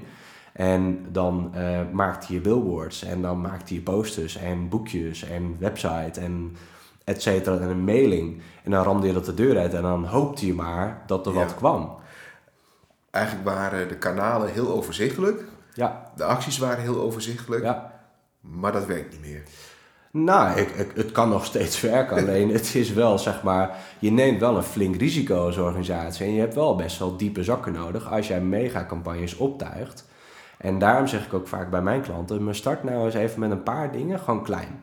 En 0.54 1.06
dan 1.12 1.52
uh, 1.56 1.80
maakte 1.92 2.34
je 2.34 2.42
billboards 2.42 3.04
en 3.04 3.22
dan 3.22 3.42
maakte 3.42 3.74
je 3.74 3.82
posters 3.82 4.36
en 4.38 4.70
boekjes 4.70 5.24
en 5.24 5.56
website 5.60 6.20
en 6.20 6.56
et 7.04 7.22
cetera 7.22 7.58
en 7.58 7.70
een 7.70 7.84
mailing. 7.84 8.42
En 8.64 8.72
dan 8.72 8.84
ramde 8.84 9.08
je 9.08 9.14
dat 9.14 9.26
de 9.26 9.34
deur 9.34 9.58
uit 9.58 9.74
en 9.74 9.82
dan 9.82 10.06
hoopte 10.06 10.46
je 10.46 10.54
maar 10.54 11.04
dat 11.06 11.26
er 11.26 11.34
wat 11.34 11.56
kwam. 11.56 11.98
Eigenlijk 13.12 13.46
waren 13.46 13.88
de 13.88 13.98
kanalen 13.98 14.52
heel 14.52 14.70
overzichtelijk. 14.74 15.44
Ja. 15.80 16.12
De 16.16 16.24
acties 16.24 16.58
waren 16.58 16.84
heel 16.84 17.02
overzichtelijk. 17.02 17.64
Ja. 17.64 17.92
Maar 18.40 18.72
dat 18.72 18.86
werkt 18.86 19.12
niet 19.12 19.32
meer. 19.32 19.44
Nou, 20.12 20.60
ik, 20.60 20.70
ik, 20.70 20.92
het 20.96 21.12
kan 21.12 21.30
nog 21.30 21.46
steeds 21.46 21.82
werken. 21.92 22.18
Alleen 22.18 22.50
het 22.54 22.76
is 22.76 22.94
wel, 22.94 23.18
zeg 23.18 23.44
maar, 23.44 23.78
je 24.00 24.12
neemt 24.12 24.40
wel 24.40 24.56
een 24.56 24.64
flink 24.64 24.96
risico 24.96 25.46
als 25.46 25.58
organisatie. 25.58 26.26
En 26.26 26.34
je 26.34 26.40
hebt 26.40 26.56
wel 26.56 26.76
best 26.76 27.00
wel 27.00 27.18
diepe 27.18 27.44
zakken 27.44 27.74
nodig 27.74 28.12
als 28.12 28.28
jij 28.28 28.42
megacampagnes 28.42 29.36
optuigt. 29.36 30.06
En 30.58 30.80
daarom 30.80 31.08
zeg 31.08 31.26
ik 31.26 31.34
ook 31.34 31.48
vaak 31.48 31.70
bij 31.70 31.82
mijn 31.82 32.02
klanten, 32.02 32.44
maar 32.44 32.56
start 32.56 32.84
nou 32.84 33.06
eens 33.06 33.14
even 33.14 33.40
met 33.40 33.52
een 33.52 33.64
paar 33.64 33.92
dingen, 33.92 34.20
gewoon 34.20 34.44
klein. 34.44 34.82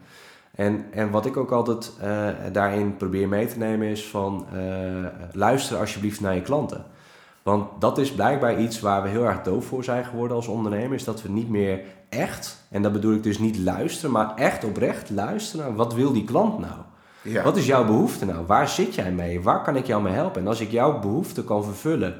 En, 0.55 0.87
en 0.91 1.11
wat 1.11 1.27
ik 1.27 1.37
ook 1.37 1.51
altijd 1.51 1.93
uh, 2.03 2.29
daarin 2.53 2.97
probeer 2.97 3.29
mee 3.29 3.47
te 3.47 3.59
nemen 3.59 3.89
is 3.89 4.07
van, 4.07 4.47
uh, 4.55 5.07
luister 5.33 5.79
alsjeblieft 5.79 6.21
naar 6.21 6.35
je 6.35 6.43
klanten. 6.43 6.85
Want 7.47 7.69
dat 7.79 7.99
is 7.99 8.13
blijkbaar 8.13 8.61
iets 8.61 8.81
waar 8.81 9.03
we 9.03 9.09
heel 9.09 9.25
erg 9.25 9.43
doof 9.43 9.65
voor 9.65 9.85
zijn 9.85 10.05
geworden 10.05 10.37
als 10.37 10.47
ondernemers. 10.47 11.05
Dat 11.05 11.23
we 11.23 11.29
niet 11.29 11.49
meer 11.49 11.81
echt, 12.09 12.57
en 12.71 12.83
dat 12.83 12.93
bedoel 12.93 13.15
ik 13.15 13.23
dus 13.23 13.39
niet 13.39 13.59
luisteren, 13.59 14.11
maar 14.11 14.35
echt 14.35 14.65
oprecht 14.65 15.11
luisteren 15.11 15.67
naar 15.67 15.77
wat 15.77 15.95
wil 15.95 16.13
die 16.13 16.25
klant 16.25 16.59
nou? 16.59 16.79
Ja. 17.23 17.43
Wat 17.43 17.57
is 17.57 17.67
jouw 17.67 17.85
behoefte 17.85 18.25
nou? 18.25 18.47
Waar 18.47 18.69
zit 18.69 18.95
jij 18.95 19.13
mee? 19.13 19.43
Waar 19.43 19.63
kan 19.63 19.77
ik 19.77 19.87
jou 19.87 20.03
mee 20.03 20.13
helpen? 20.13 20.41
En 20.41 20.49
als 20.49 20.61
ik 20.61 20.71
jouw 20.71 20.99
behoefte 20.99 21.45
kan 21.45 21.65
vervullen, 21.65 22.17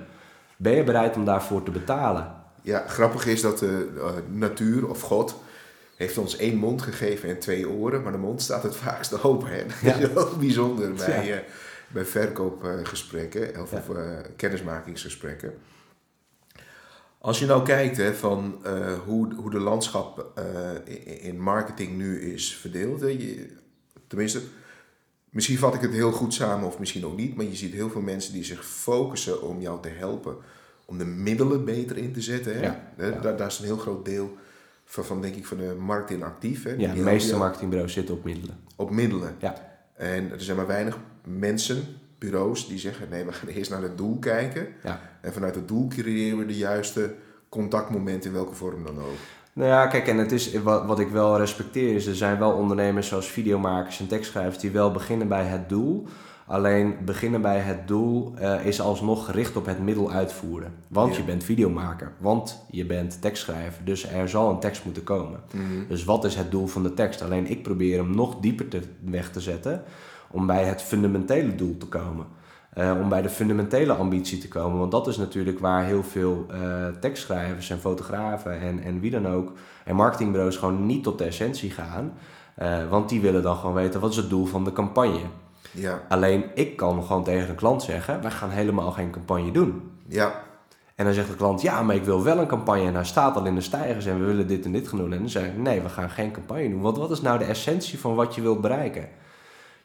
ben 0.57 0.73
je 0.73 0.85
bereid 0.85 1.17
om 1.17 1.25
daarvoor 1.25 1.63
te 1.63 1.71
betalen? 1.71 2.33
Ja, 2.63 2.85
grappig 2.87 3.27
is 3.27 3.41
dat 3.41 3.59
de 3.59 3.93
uh, 3.97 4.05
natuur 4.39 4.89
of 4.89 5.01
God 5.01 5.37
heeft 5.97 6.19
ons 6.19 6.37
één 6.37 6.57
mond 6.57 6.83
gegeven 6.83 7.29
en 7.29 7.39
twee 7.39 7.69
oren, 7.69 8.03
maar 8.03 8.13
de 8.13 8.19
mond 8.19 8.43
staat 8.43 8.63
het 8.63 8.77
vaakst 8.77 9.25
open. 9.25 9.49
Hè? 9.49 9.63
Dat 9.91 10.01
is 10.01 10.09
heel 10.09 10.37
bijzonder 10.39 10.93
bij, 10.93 11.31
uh, 11.31 11.37
bij 11.89 12.05
verkoopgesprekken 12.05 13.61
of, 13.63 13.73
of 13.73 13.89
uh, 13.89 14.19
kennismakingsgesprekken. 14.37 15.55
Als 17.19 17.39
je 17.39 17.47
nou 17.47 17.65
kijkt 17.65 17.97
hè, 17.97 18.15
van 18.15 18.59
uh, 18.67 18.99
hoe, 18.99 19.35
hoe 19.35 19.51
de 19.51 19.59
landschap 19.59 20.33
uh, 20.39 21.25
in 21.25 21.41
marketing 21.41 21.97
nu 21.97 22.21
is 22.21 22.57
verdeeld. 22.57 23.01
Hè, 23.01 23.07
je, 23.07 23.57
tenminste, 24.07 24.41
misschien 25.31 25.59
vat 25.59 25.75
ik 25.75 25.81
het 25.81 25.93
heel 25.93 26.13
goed 26.13 26.35
samen 26.35 26.67
of 26.67 26.79
misschien 26.79 27.07
ook 27.07 27.17
niet. 27.17 27.37
Maar 27.37 27.45
je 27.45 27.57
ziet 27.57 27.73
heel 27.73 27.91
veel 27.91 28.01
mensen 28.01 28.33
die 28.33 28.45
zich 28.45 28.67
focussen 28.67 29.43
om 29.43 29.61
jou 29.61 29.83
te 29.83 29.89
helpen. 29.89 30.37
Om 30.85 30.99
de 30.99 31.05
middelen 31.05 31.65
beter 31.65 31.97
in 31.97 32.13
te 32.13 32.21
zetten. 32.21 32.55
Hè? 32.55 32.63
Ja, 32.63 32.93
ja. 32.99 33.11
Daar, 33.11 33.37
daar 33.37 33.47
is 33.47 33.59
een 33.59 33.65
heel 33.65 33.77
groot 33.77 34.05
deel 34.05 34.37
van, 34.85 35.05
van 35.05 35.21
denk 35.21 35.35
ik, 35.35 35.47
van 35.47 35.57
de 35.57 35.75
marketing 35.79 36.25
actief. 36.25 36.65
Hè? 36.65 36.73
Ja, 36.73 36.95
de 36.95 37.01
meeste 37.01 37.37
marketingbureaus 37.37 37.93
zitten 37.93 38.15
op 38.15 38.25
middelen. 38.25 38.59
Op 38.77 38.91
middelen. 38.91 39.37
Ja. 39.39 39.79
En 39.93 40.31
er 40.31 40.41
zijn 40.41 40.57
maar 40.57 40.67
weinig 40.67 40.99
mensen 41.27 41.85
bureaus 42.19 42.69
die 42.69 42.79
zeggen: 42.79 43.09
nee, 43.11 43.25
we 43.25 43.33
gaan 43.33 43.49
eerst 43.49 43.71
naar 43.71 43.83
het 43.83 43.99
doel 43.99 44.19
kijken. 44.19 44.67
Ja. 44.83 45.01
En 45.21 45.33
vanuit 45.33 45.55
het 45.55 45.69
doel 45.69 45.89
creëren 45.89 46.39
we 46.39 46.47
de 46.47 46.57
juiste 46.57 47.15
contactmomenten 47.49 48.31
in 48.31 48.37
welke 48.37 48.55
vorm 48.55 48.85
dan 48.85 48.99
ook. 48.99 49.17
Nou 49.53 49.69
ja, 49.69 49.87
kijk, 49.87 50.07
en 50.07 50.19
het 50.19 50.33
is, 50.33 50.61
wat, 50.61 50.87
wat 50.87 51.01
ik 51.01 51.09
wel 51.09 51.39
respecteer 51.39 51.95
is, 51.95 52.07
er 52.07 52.17
zijn 52.17 52.39
wel 52.39 52.53
ondernemers 52.53 53.09
zoals 53.09 53.27
videomakers 53.27 54.01
en 54.01 54.07
tekstschrijvers 54.07 54.59
die 54.59 54.71
wel 54.71 54.93
beginnen 54.93 55.29
bij 55.29 55.45
het 55.45 55.69
doel. 55.69 56.07
Alleen 56.47 56.97
beginnen 57.05 57.41
bij 57.41 57.59
het 57.59 57.89
doel 57.89 58.35
uh, 58.41 58.67
is 58.67 58.81
alsnog 58.81 59.25
gericht 59.25 59.57
op 59.57 59.67
het 59.67 59.79
middel 59.79 60.11
uitvoeren. 60.11 60.75
Want 60.89 61.17
je 61.17 61.23
bent 61.23 61.45
videomaker, 61.45 62.13
want 62.19 62.65
je 62.71 62.87
bent 62.87 63.21
tekstschrijver. 63.21 63.85
Dus 63.85 64.09
er 64.09 64.29
zal 64.29 64.51
een 64.51 64.61
tekst 64.61 64.85
moeten 64.85 65.05
komen. 65.05 65.41
Mhm. 65.53 65.89
Dus 65.89 66.05
wat 66.05 66.25
is 66.25 66.35
het 66.35 66.51
doel 66.51 66.67
van 66.67 66.83
de 66.83 66.95
tekst? 66.95 67.23
Alleen 67.23 67.47
ik 67.47 67.63
probeer 67.63 67.99
hem 67.99 68.15
nog 68.15 68.41
dieper 68.41 68.69
te, 68.69 68.81
weg 69.01 69.31
te 69.31 69.41
zetten 69.41 69.83
om 70.31 70.47
bij 70.47 70.65
het 70.65 70.83
fundamentele 70.83 71.55
doel 71.55 71.77
te 71.77 71.87
komen. 71.87 72.27
Uh, 72.79 72.93
om 73.01 73.09
bij 73.09 73.23
de 73.23 73.29
fundamentele 73.29 73.93
ambitie 73.93 74.39
te 74.39 74.49
komen. 74.49 74.79
Want 74.79 74.91
dat 74.91 75.07
is 75.07 75.17
natuurlijk 75.17 75.59
waar 75.59 75.85
heel 75.85 76.03
veel 76.03 76.47
uh, 76.51 76.87
tekstschrijvers 77.01 77.71
en 77.71 77.79
fotografen 77.79 78.61
en, 78.61 78.83
en 78.83 79.01
wie 79.01 79.11
dan 79.11 79.29
ook 79.29 79.53
en 79.85 79.97
marketingbureaus 79.97 80.57
gewoon 80.57 80.87
niet 80.87 81.03
tot 81.03 81.19
de 81.19 81.25
essentie 81.25 81.71
gaan. 81.71 82.13
Uh, 82.63 82.89
want 82.89 83.09
die 83.09 83.21
willen 83.21 83.43
dan 83.43 83.57
gewoon 83.57 83.75
weten 83.75 84.01
wat 84.01 84.11
is 84.11 84.17
het 84.17 84.31
doel 84.31 84.47
van 84.47 84.65
de 84.65 84.73
campagne. 84.73 85.21
Ja. 85.71 86.03
Alleen 86.09 86.45
ik 86.55 86.77
kan 86.77 87.03
gewoon 87.03 87.25
tegen 87.25 87.49
een 87.49 87.55
klant 87.55 87.83
zeggen: 87.83 88.23
wij 88.23 88.31
gaan 88.31 88.51
helemaal 88.51 88.91
geen 88.91 89.11
campagne 89.11 89.51
doen. 89.51 89.91
Ja. 90.09 90.43
En 90.95 91.05
dan 91.05 91.15
zegt 91.15 91.29
de 91.29 91.37
klant: 91.37 91.63
ja, 91.63 91.83
maar 91.83 91.95
ik 91.95 92.05
wil 92.05 92.23
wel 92.23 92.39
een 92.39 92.47
campagne 92.47 92.87
en 92.87 92.95
hij 92.95 93.05
staat 93.05 93.37
al 93.37 93.47
in 93.47 93.55
de 93.55 93.61
stijgers 93.61 94.07
en 94.07 94.19
we 94.19 94.25
willen 94.25 94.47
dit 94.47 94.65
en 94.65 94.73
dit 94.73 94.89
gaan 94.89 94.99
doen. 94.99 95.13
En 95.13 95.19
dan 95.19 95.29
zeg 95.29 95.47
ik: 95.47 95.57
nee, 95.57 95.81
we 95.81 95.89
gaan 95.89 96.11
geen 96.11 96.33
campagne 96.33 96.71
doen. 96.71 96.81
Want 96.81 96.97
wat 96.97 97.11
is 97.11 97.21
nou 97.21 97.39
de 97.39 97.45
essentie 97.45 97.99
van 97.99 98.15
wat 98.15 98.35
je 98.35 98.41
wilt 98.41 98.61
bereiken? 98.61 99.09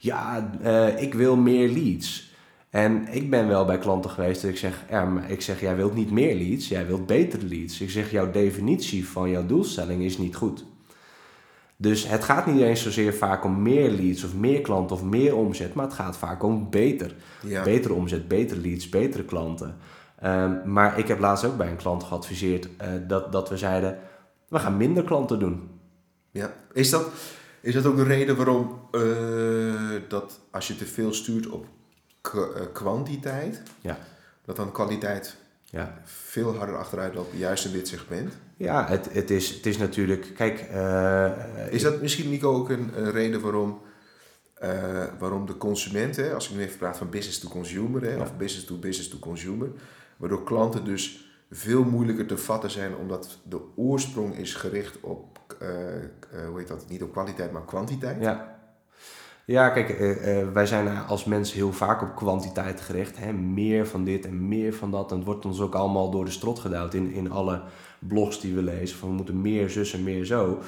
Ja, 0.04 0.52
ik 0.98 1.14
wil 1.14 1.36
meer 1.36 1.70
leads. 1.70 2.34
En 2.70 3.08
ik 3.08 3.30
ben 3.30 3.48
wel 3.48 3.66
bij 3.66 3.78
klanten 3.78 4.10
geweest 4.12 4.42
dat 4.42 4.52
ik 4.52 4.58
zeg, 4.58 4.84
ja, 4.90 5.24
ik 5.28 5.42
zeg, 5.42 5.62
jij 5.62 5.76
wilt 5.76 5.96
niet 5.96 6.12
meer 6.12 6.36
leads, 6.36 6.68
jij 6.68 6.88
wilt 6.88 7.06
betere 7.06 7.46
leads. 7.46 7.82
Ik 7.82 7.90
zeg, 7.90 8.12
jouw 8.12 8.32
definitie 8.32 9.08
van 9.08 9.30
jouw 9.30 9.46
doelstelling 9.46 10.02
is 10.02 10.18
niet 10.18 10.36
goed. 10.36 10.66
Dus 11.78 12.08
het 12.08 12.24
gaat 12.24 12.46
niet 12.46 12.62
eens 12.62 12.82
zozeer 12.84 13.14
vaak 13.14 13.44
om 13.44 13.62
meer 13.62 13.90
leads 13.90 14.24
of 14.24 14.36
meer 14.36 14.62
klanten 14.62 14.96
of 14.96 15.04
meer 15.04 15.36
omzet, 15.36 15.74
maar 15.74 15.86
het 15.86 15.94
gaat 15.94 16.18
vaak 16.18 16.44
om 16.44 16.70
beter. 16.70 17.16
Ja. 17.46 17.64
Betere 17.64 17.94
omzet, 17.94 18.28
betere 18.28 18.62
leads, 18.62 18.90
betere 18.90 19.24
klanten. 19.24 19.76
Um, 20.24 20.62
maar 20.66 21.00
ik 21.00 21.08
heb 21.08 21.20
laatst 21.20 21.46
ook 21.46 21.58
bij 21.58 21.70
een 21.70 21.76
klant 21.76 22.04
geadviseerd 22.04 22.66
uh, 22.66 22.88
dat, 23.08 23.32
dat 23.32 23.50
we 23.50 23.58
zeiden, 23.58 24.00
we 24.48 24.60
gaan 24.60 24.78
minder 24.78 25.04
klanten 25.04 25.40
doen. 25.40 25.70
Ja, 26.32 26.54
is 26.74 26.90
dat, 26.90 27.08
is 27.62 27.74
dat 27.74 27.86
ook 27.86 27.96
de 27.96 28.04
reden 28.04 28.36
waarom 28.36 28.80
uh, 28.92 30.02
dat 30.08 30.40
als 30.52 30.68
je 30.68 30.76
te 30.76 30.86
veel 30.86 31.14
stuurt 31.14 31.48
op 31.48 31.66
kwantiteit, 32.74 33.62
ja. 33.82 33.98
dat 34.46 34.56
dan 34.56 34.72
kwaliteit 34.72 35.36
ja. 35.64 36.02
veel 36.04 36.56
harder 36.56 36.78
achteruit 36.78 37.14
loopt, 37.14 37.38
juist 37.38 37.66
in 37.66 37.72
dit 37.72 37.88
segment? 37.88 38.34
Ja, 38.58 38.88
het, 38.88 39.14
het, 39.14 39.30
is, 39.30 39.50
het 39.50 39.66
is 39.66 39.78
natuurlijk. 39.78 40.32
Kijk. 40.36 40.66
Uh, 40.74 41.32
is 41.70 41.82
dat 41.82 42.02
misschien 42.02 42.30
niet 42.30 42.44
ook 42.44 42.70
een, 42.70 42.92
een 42.96 43.12
reden 43.12 43.42
waarom, 43.42 43.82
uh, 44.64 45.04
waarom 45.20 45.46
de 45.46 45.58
consument, 45.58 46.16
hè, 46.16 46.34
als 46.34 46.50
ik 46.50 46.56
nu 46.56 46.62
even 46.62 46.78
praat 46.78 46.98
van 46.98 47.10
business 47.10 47.40
to 47.40 47.50
consumer, 47.50 48.02
hè, 48.02 48.22
of 48.22 48.38
business 48.38 48.66
to 48.66 48.78
business 48.78 49.10
to 49.10 49.18
consumer, 49.18 49.70
waardoor 50.18 50.44
klanten 50.44 50.86
dus 50.86 51.31
veel 51.52 51.84
moeilijker 51.84 52.26
te 52.26 52.38
vatten 52.38 52.70
zijn, 52.70 52.96
omdat 52.96 53.40
de 53.44 53.60
oorsprong 53.76 54.36
is 54.36 54.54
gericht 54.54 55.00
op, 55.00 55.40
uh, 55.62 55.68
hoe 56.48 56.60
heet 56.60 56.68
dat, 56.68 56.86
niet 56.90 57.04
op 57.04 57.12
kwaliteit, 57.12 57.52
maar 57.52 57.66
kwantiteit? 57.66 58.22
Ja. 58.22 58.60
Ja, 59.46 59.70
kijk, 59.70 59.90
uh, 59.90 60.52
wij 60.54 60.66
zijn 60.66 60.98
als 61.08 61.26
mensen 61.26 61.56
heel 61.56 61.74
vaak 61.74 62.02
op 62.02 62.16
kwantiteit 62.16 62.82
gericht. 62.82 63.18
Hè? 63.18 63.34
Meer 63.34 63.88
van 63.88 64.04
dit 64.04 64.26
en 64.26 64.48
meer 64.48 64.74
van 64.74 64.92
dat. 64.92 65.12
En 65.12 65.18
het 65.18 65.26
wordt 65.26 65.46
ons 65.46 65.60
ook 65.60 65.76
allemaal 65.76 66.12
door 66.12 66.26
de 66.26 66.32
strot 66.32 66.60
gedouwd 66.60 66.94
in, 66.94 67.12
in 67.12 67.32
alle 67.32 67.62
blogs 68.00 68.42
die 68.42 68.56
we 68.56 68.62
lezen. 68.62 68.98
Van 68.98 69.10
we 69.10 69.16
moeten 69.16 69.42
meer 69.42 69.70
zus 69.70 69.94
en 69.94 70.04
meer 70.04 70.26
zo. 70.26 70.60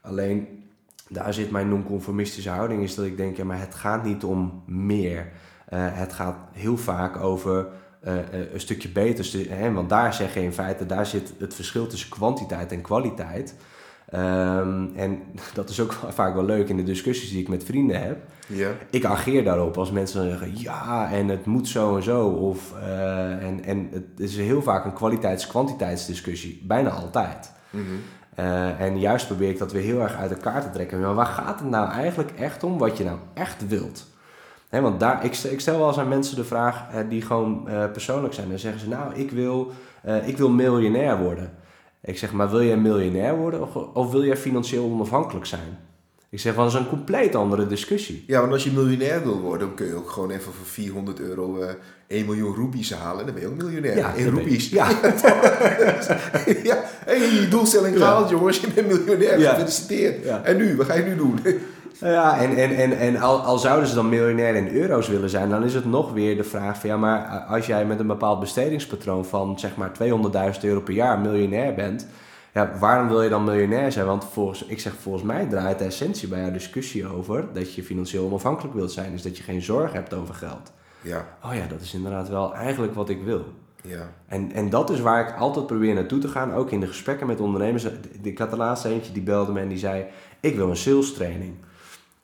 Alleen, 0.00 0.64
daar 1.08 1.34
zit 1.34 1.50
mijn 1.50 1.68
non-conformistische 1.68 2.50
houding. 2.50 2.82
Is 2.82 2.94
dat 2.94 3.04
ik 3.04 3.16
denk, 3.16 3.36
ja, 3.36 3.44
maar 3.44 3.60
het 3.60 3.74
gaat 3.74 4.04
niet 4.04 4.24
om 4.24 4.62
meer. 4.66 5.32
Het 5.74 6.12
gaat 6.12 6.36
heel 6.52 6.76
vaak 6.76 7.16
over 7.16 7.66
een 8.00 8.60
stukje 8.60 8.88
beter. 8.88 9.48
Hè? 9.48 9.72
Want 9.72 9.88
daar 9.88 10.14
zeg 10.14 10.34
je 10.34 10.42
in 10.42 10.52
feite, 10.52 10.86
daar 10.86 11.06
zit 11.06 11.32
het 11.38 11.54
verschil 11.54 11.86
tussen 11.86 12.08
kwantiteit 12.10 12.72
en 12.72 12.80
kwaliteit. 12.80 13.54
Um, 14.14 14.92
en 14.96 15.22
dat 15.54 15.68
is 15.68 15.80
ook 15.80 15.92
vaak 15.92 16.34
wel 16.34 16.44
leuk 16.44 16.68
in 16.68 16.76
de 16.76 16.82
discussies 16.82 17.30
die 17.30 17.40
ik 17.40 17.48
met 17.48 17.64
vrienden 17.64 18.02
heb. 18.02 18.18
Ja. 18.46 18.70
Ik 18.90 19.04
ageer 19.04 19.44
daarop 19.44 19.78
als 19.78 19.90
mensen 19.90 20.30
zeggen 20.30 20.50
ja 20.54 21.10
en 21.12 21.28
het 21.28 21.46
moet 21.46 21.68
zo 21.68 21.96
en 21.96 22.02
zo. 22.02 22.28
Of, 22.28 22.74
uh, 22.78 23.44
en, 23.44 23.64
en 23.64 23.88
het 23.92 24.20
is 24.20 24.36
heel 24.36 24.62
vaak 24.62 24.84
een 24.84 24.92
kwaliteits-kwantiteitsdiscussie, 24.92 26.62
bijna 26.66 26.90
altijd. 26.90 27.52
Mm 27.70 27.84
-hmm. 27.84 28.44
uh, 28.44 28.80
en 28.80 28.98
juist 28.98 29.26
probeer 29.26 29.48
ik 29.48 29.58
dat 29.58 29.72
weer 29.72 29.82
heel 29.82 30.00
erg 30.00 30.16
uit 30.16 30.30
elkaar 30.30 30.62
te 30.62 30.70
trekken. 30.70 31.00
Maar 31.00 31.14
waar 31.14 31.26
gaat 31.26 31.60
het 31.60 31.70
nou 31.70 31.90
eigenlijk 31.90 32.30
echt 32.30 32.64
om 32.64 32.78
wat 32.78 32.98
je 32.98 33.04
nou 33.04 33.18
echt 33.34 33.68
wilt? 33.68 34.06
He, 34.68 34.80
want 34.80 35.00
daar, 35.00 35.24
ik, 35.24 35.34
stel, 35.34 35.50
ik 35.50 35.60
stel 35.60 35.78
wel 35.78 35.88
eens 35.88 35.98
aan 35.98 36.08
mensen 36.08 36.36
de 36.36 36.44
vraag 36.44 36.84
die 37.08 37.22
gewoon 37.22 37.68
persoonlijk 37.92 38.34
zijn. 38.34 38.48
Dan 38.48 38.58
zeggen 38.58 38.80
ze 38.80 38.88
nou 38.88 39.14
ik 39.14 39.30
wil, 39.30 39.72
ik 40.24 40.36
wil 40.36 40.50
miljonair 40.50 41.18
worden. 41.18 41.52
Ik 42.02 42.18
zeg, 42.18 42.32
maar 42.32 42.50
wil 42.50 42.62
jij 42.62 42.76
miljonair 42.76 43.36
worden 43.36 43.62
of, 43.62 43.74
of 43.76 44.10
wil 44.10 44.24
jij 44.24 44.36
financieel 44.36 44.84
onafhankelijk 44.84 45.46
zijn? 45.46 45.78
Ik 46.30 46.40
zeg, 46.40 46.54
dat 46.54 46.66
is 46.66 46.74
een 46.74 46.88
compleet 46.88 47.34
andere 47.34 47.66
discussie. 47.66 48.24
Ja, 48.26 48.40
want 48.40 48.52
als 48.52 48.64
je 48.64 48.70
miljonair 48.70 49.22
wil 49.22 49.40
worden, 49.40 49.66
dan 49.66 49.76
kun 49.76 49.86
je 49.86 49.94
ook 49.94 50.10
gewoon 50.10 50.30
even 50.30 50.52
voor 50.52 50.66
400 50.66 51.20
euro 51.20 51.58
uh, 51.60 51.70
eh, 51.70 51.76
1 52.06 52.26
miljoen 52.26 52.54
roepies 52.54 52.94
halen. 52.94 53.24
Dan 53.24 53.34
ben 53.34 53.42
je 53.42 53.48
ook 53.48 53.56
miljonair. 53.56 53.96
Ja, 53.96 54.12
in 54.12 54.28
roepies. 54.28 54.68
Ja. 54.68 54.88
ja. 56.70 56.84
hey, 57.04 57.48
doelstelling 57.50 57.96
gehaald, 57.96 58.30
jongens. 58.30 58.60
Je 58.60 58.68
bent 58.74 58.86
miljonair. 58.86 59.38
Ja. 59.38 59.50
Gefeliciteerd. 59.50 60.26
En 60.26 60.56
nu, 60.56 60.76
wat 60.76 60.86
ga 60.86 60.94
je 60.94 61.04
nu 61.04 61.16
doen? 61.16 61.40
Ja, 62.00 62.38
en, 62.38 62.56
en, 62.56 62.76
en, 62.76 62.98
en 62.98 63.16
al, 63.16 63.40
al 63.40 63.58
zouden 63.58 63.88
ze 63.88 63.94
dan 63.94 64.08
miljonair 64.08 64.54
in 64.54 64.68
euro's 64.68 65.08
willen 65.08 65.30
zijn, 65.30 65.48
dan 65.48 65.64
is 65.64 65.74
het 65.74 65.84
nog 65.84 66.12
weer 66.12 66.36
de 66.36 66.44
vraag 66.44 66.80
van 66.80 66.90
ja, 66.90 66.96
maar 66.96 67.44
als 67.48 67.66
jij 67.66 67.86
met 67.86 68.00
een 68.00 68.06
bepaald 68.06 68.40
bestedingspatroon 68.40 69.24
van 69.24 69.58
zeg 69.58 69.76
maar 69.76 69.90
200.000 70.54 70.60
euro 70.60 70.80
per 70.80 70.94
jaar 70.94 71.18
miljonair 71.18 71.74
bent, 71.74 72.06
ja, 72.52 72.72
waarom 72.78 73.08
wil 73.08 73.22
je 73.22 73.28
dan 73.28 73.44
miljonair 73.44 73.92
zijn? 73.92 74.06
Want 74.06 74.24
volgens, 74.24 74.64
ik 74.64 74.80
zeg, 74.80 74.92
volgens 74.94 75.24
mij 75.24 75.46
draait 75.46 75.78
de 75.78 75.84
essentie 75.84 76.28
bij 76.28 76.40
jouw 76.40 76.50
discussie 76.50 77.06
over 77.06 77.44
dat 77.52 77.74
je 77.74 77.82
financieel 77.82 78.24
onafhankelijk 78.24 78.74
wilt 78.74 78.92
zijn, 78.92 79.12
dus 79.12 79.22
dat 79.22 79.36
je 79.36 79.42
geen 79.42 79.62
zorg 79.62 79.92
hebt 79.92 80.14
over 80.14 80.34
geld. 80.34 80.72
Ja. 81.00 81.26
Oh 81.44 81.54
ja, 81.54 81.66
dat 81.66 81.80
is 81.80 81.94
inderdaad 81.94 82.28
wel 82.28 82.54
eigenlijk 82.54 82.94
wat 82.94 83.08
ik 83.08 83.22
wil. 83.22 83.44
Ja. 83.82 84.12
En, 84.26 84.52
en 84.52 84.70
dat 84.70 84.90
is 84.90 85.00
waar 85.00 85.28
ik 85.28 85.36
altijd 85.36 85.66
probeer 85.66 85.94
naartoe 85.94 86.18
te 86.18 86.28
gaan, 86.28 86.54
ook 86.54 86.70
in 86.70 86.80
de 86.80 86.86
gesprekken 86.86 87.26
met 87.26 87.40
ondernemers. 87.40 87.86
Ik 88.22 88.38
had 88.38 88.50
de 88.50 88.56
laatste 88.56 88.88
eentje 88.88 89.12
die 89.12 89.22
belde 89.22 89.52
me 89.52 89.60
en 89.60 89.68
die 89.68 89.78
zei: 89.78 90.04
Ik 90.40 90.56
wil 90.56 90.68
een 90.68 90.76
sales 90.76 91.14
training. 91.14 91.54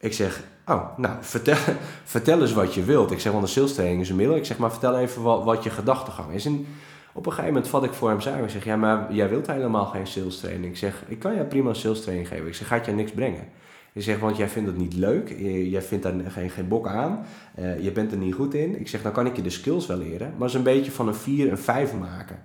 Ik 0.02 0.12
zeg, 0.12 0.42
oh, 0.66 0.98
nou, 0.98 1.16
vertel, 1.20 1.56
vertel 2.04 2.40
eens 2.40 2.52
wat 2.52 2.74
je 2.74 2.84
wilt. 2.84 3.10
Ik 3.10 3.20
zeg, 3.20 3.32
want 3.32 3.44
een 3.44 3.50
sales 3.50 3.74
training 3.74 4.00
is 4.00 4.08
een 4.08 4.16
middel. 4.16 4.36
Ik 4.36 4.44
zeg, 4.44 4.58
maar 4.58 4.70
vertel 4.70 4.98
even 4.98 5.22
wat, 5.22 5.44
wat 5.44 5.64
je 5.64 5.70
gedachtegang 5.70 6.32
is. 6.32 6.46
En 6.46 6.66
op 7.12 7.26
een 7.26 7.32
gegeven 7.32 7.52
moment 7.52 7.70
vat 7.70 7.84
ik 7.84 7.92
voor 7.92 8.08
hem 8.08 8.20
samen. 8.20 8.44
Ik 8.44 8.50
zeg, 8.50 8.64
ja, 8.64 8.76
maar 8.76 9.14
jij 9.14 9.28
wilt 9.28 9.46
helemaal 9.46 9.86
geen 9.86 10.06
sales 10.06 10.40
training. 10.40 10.72
Ik 10.72 10.76
zeg, 10.76 11.02
ik 11.08 11.18
kan 11.18 11.34
jou 11.34 11.46
prima 11.46 11.68
een 11.68 11.76
sales 11.76 12.02
training 12.02 12.28
geven. 12.28 12.46
Ik 12.46 12.54
zeg, 12.54 12.66
gaat 12.66 12.86
je 12.86 12.92
niks 12.92 13.10
brengen? 13.10 13.48
Ik 13.92 14.02
zeg, 14.02 14.18
want 14.18 14.36
jij 14.36 14.48
vindt 14.48 14.68
het 14.68 14.78
niet 14.78 14.94
leuk. 14.94 15.34
Jij 15.70 15.82
vindt 15.82 16.04
daar 16.04 16.14
geen, 16.28 16.50
geen 16.50 16.68
bok 16.68 16.86
aan. 16.86 17.26
Uh, 17.58 17.82
je 17.82 17.92
bent 17.92 18.12
er 18.12 18.18
niet 18.18 18.34
goed 18.34 18.54
in. 18.54 18.80
Ik 18.80 18.88
zeg, 18.88 19.02
dan 19.02 19.12
kan 19.12 19.26
ik 19.26 19.36
je 19.36 19.42
de 19.42 19.50
skills 19.50 19.86
wel 19.86 19.98
leren. 19.98 20.32
Maar 20.36 20.48
eens 20.48 20.54
een 20.54 20.62
beetje 20.62 20.90
van 20.90 21.08
een 21.08 21.14
4 21.14 21.50
een 21.50 21.58
5 21.58 21.94
maken. 21.94 22.38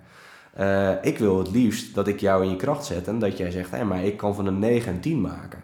Uh, 0.60 0.90
ik 1.02 1.18
wil 1.18 1.38
het 1.38 1.50
liefst 1.50 1.94
dat 1.94 2.08
ik 2.08 2.20
jou 2.20 2.44
in 2.44 2.50
je 2.50 2.56
kracht 2.56 2.84
zet. 2.84 3.08
En 3.08 3.18
dat 3.18 3.38
jij 3.38 3.50
zegt, 3.50 3.70
hé, 3.70 3.84
maar 3.84 4.04
ik 4.04 4.16
kan 4.16 4.34
van 4.34 4.46
een 4.46 4.58
9 4.58 4.92
een 4.92 5.00
10 5.00 5.20
maken. 5.20 5.62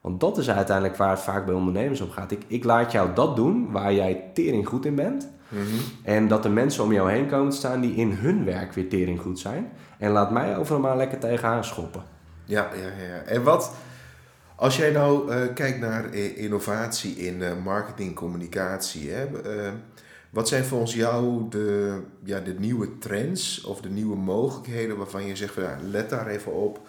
Want 0.00 0.20
dat 0.20 0.38
is 0.38 0.50
uiteindelijk 0.50 0.96
waar 0.96 1.10
het 1.10 1.20
vaak 1.20 1.46
bij 1.46 1.54
ondernemers 1.54 2.00
om 2.00 2.10
gaat. 2.10 2.30
Ik, 2.30 2.42
ik 2.46 2.64
laat 2.64 2.92
jou 2.92 3.14
dat 3.14 3.36
doen 3.36 3.72
waar 3.72 3.92
jij 3.92 4.30
tering 4.34 4.68
goed 4.68 4.84
in 4.84 4.94
bent. 4.94 5.28
Mhm. 5.48 5.62
En 6.02 6.28
dat 6.28 6.42
de 6.42 6.48
mensen 6.48 6.84
om 6.84 6.92
jou 6.92 7.10
heen 7.10 7.28
komen 7.28 7.50
te 7.50 7.56
staan 7.56 7.80
die 7.80 7.94
in 7.94 8.10
hun 8.10 8.44
werk 8.44 8.72
weer 8.72 8.88
tering 8.88 9.20
goed 9.20 9.38
zijn. 9.38 9.72
En 9.98 10.10
laat 10.10 10.30
mij 10.30 10.56
overal 10.56 10.80
maar 10.80 10.96
lekker 10.96 11.18
tegenaan 11.18 11.64
schoppen. 11.64 12.02
Ja, 12.44 12.68
ja, 12.74 13.04
ja. 13.06 13.22
En 13.22 13.42
wat, 13.42 13.74
als 14.56 14.76
jij 14.76 14.90
nou 14.90 15.32
uh, 15.32 15.54
kijkt 15.54 15.80
naar 15.80 16.14
innovatie 16.14 17.16
in 17.16 17.40
uh, 17.40 17.50
marketing, 17.64 18.14
communicatie. 18.14 19.10
Hè, 19.10 19.26
uh, 19.26 19.72
wat 20.30 20.48
zijn 20.48 20.64
volgens 20.64 20.94
jou 20.94 21.48
de, 21.48 21.98
ja, 22.24 22.40
de 22.40 22.54
nieuwe 22.58 22.98
trends 22.98 23.64
of 23.64 23.80
de 23.80 23.88
nieuwe 23.88 24.16
mogelijkheden 24.16 24.96
waarvan 24.96 25.26
je 25.26 25.36
zegt, 25.36 25.54
ja, 25.54 25.76
let 25.82 26.10
daar 26.10 26.26
even 26.26 26.52
op 26.52 26.80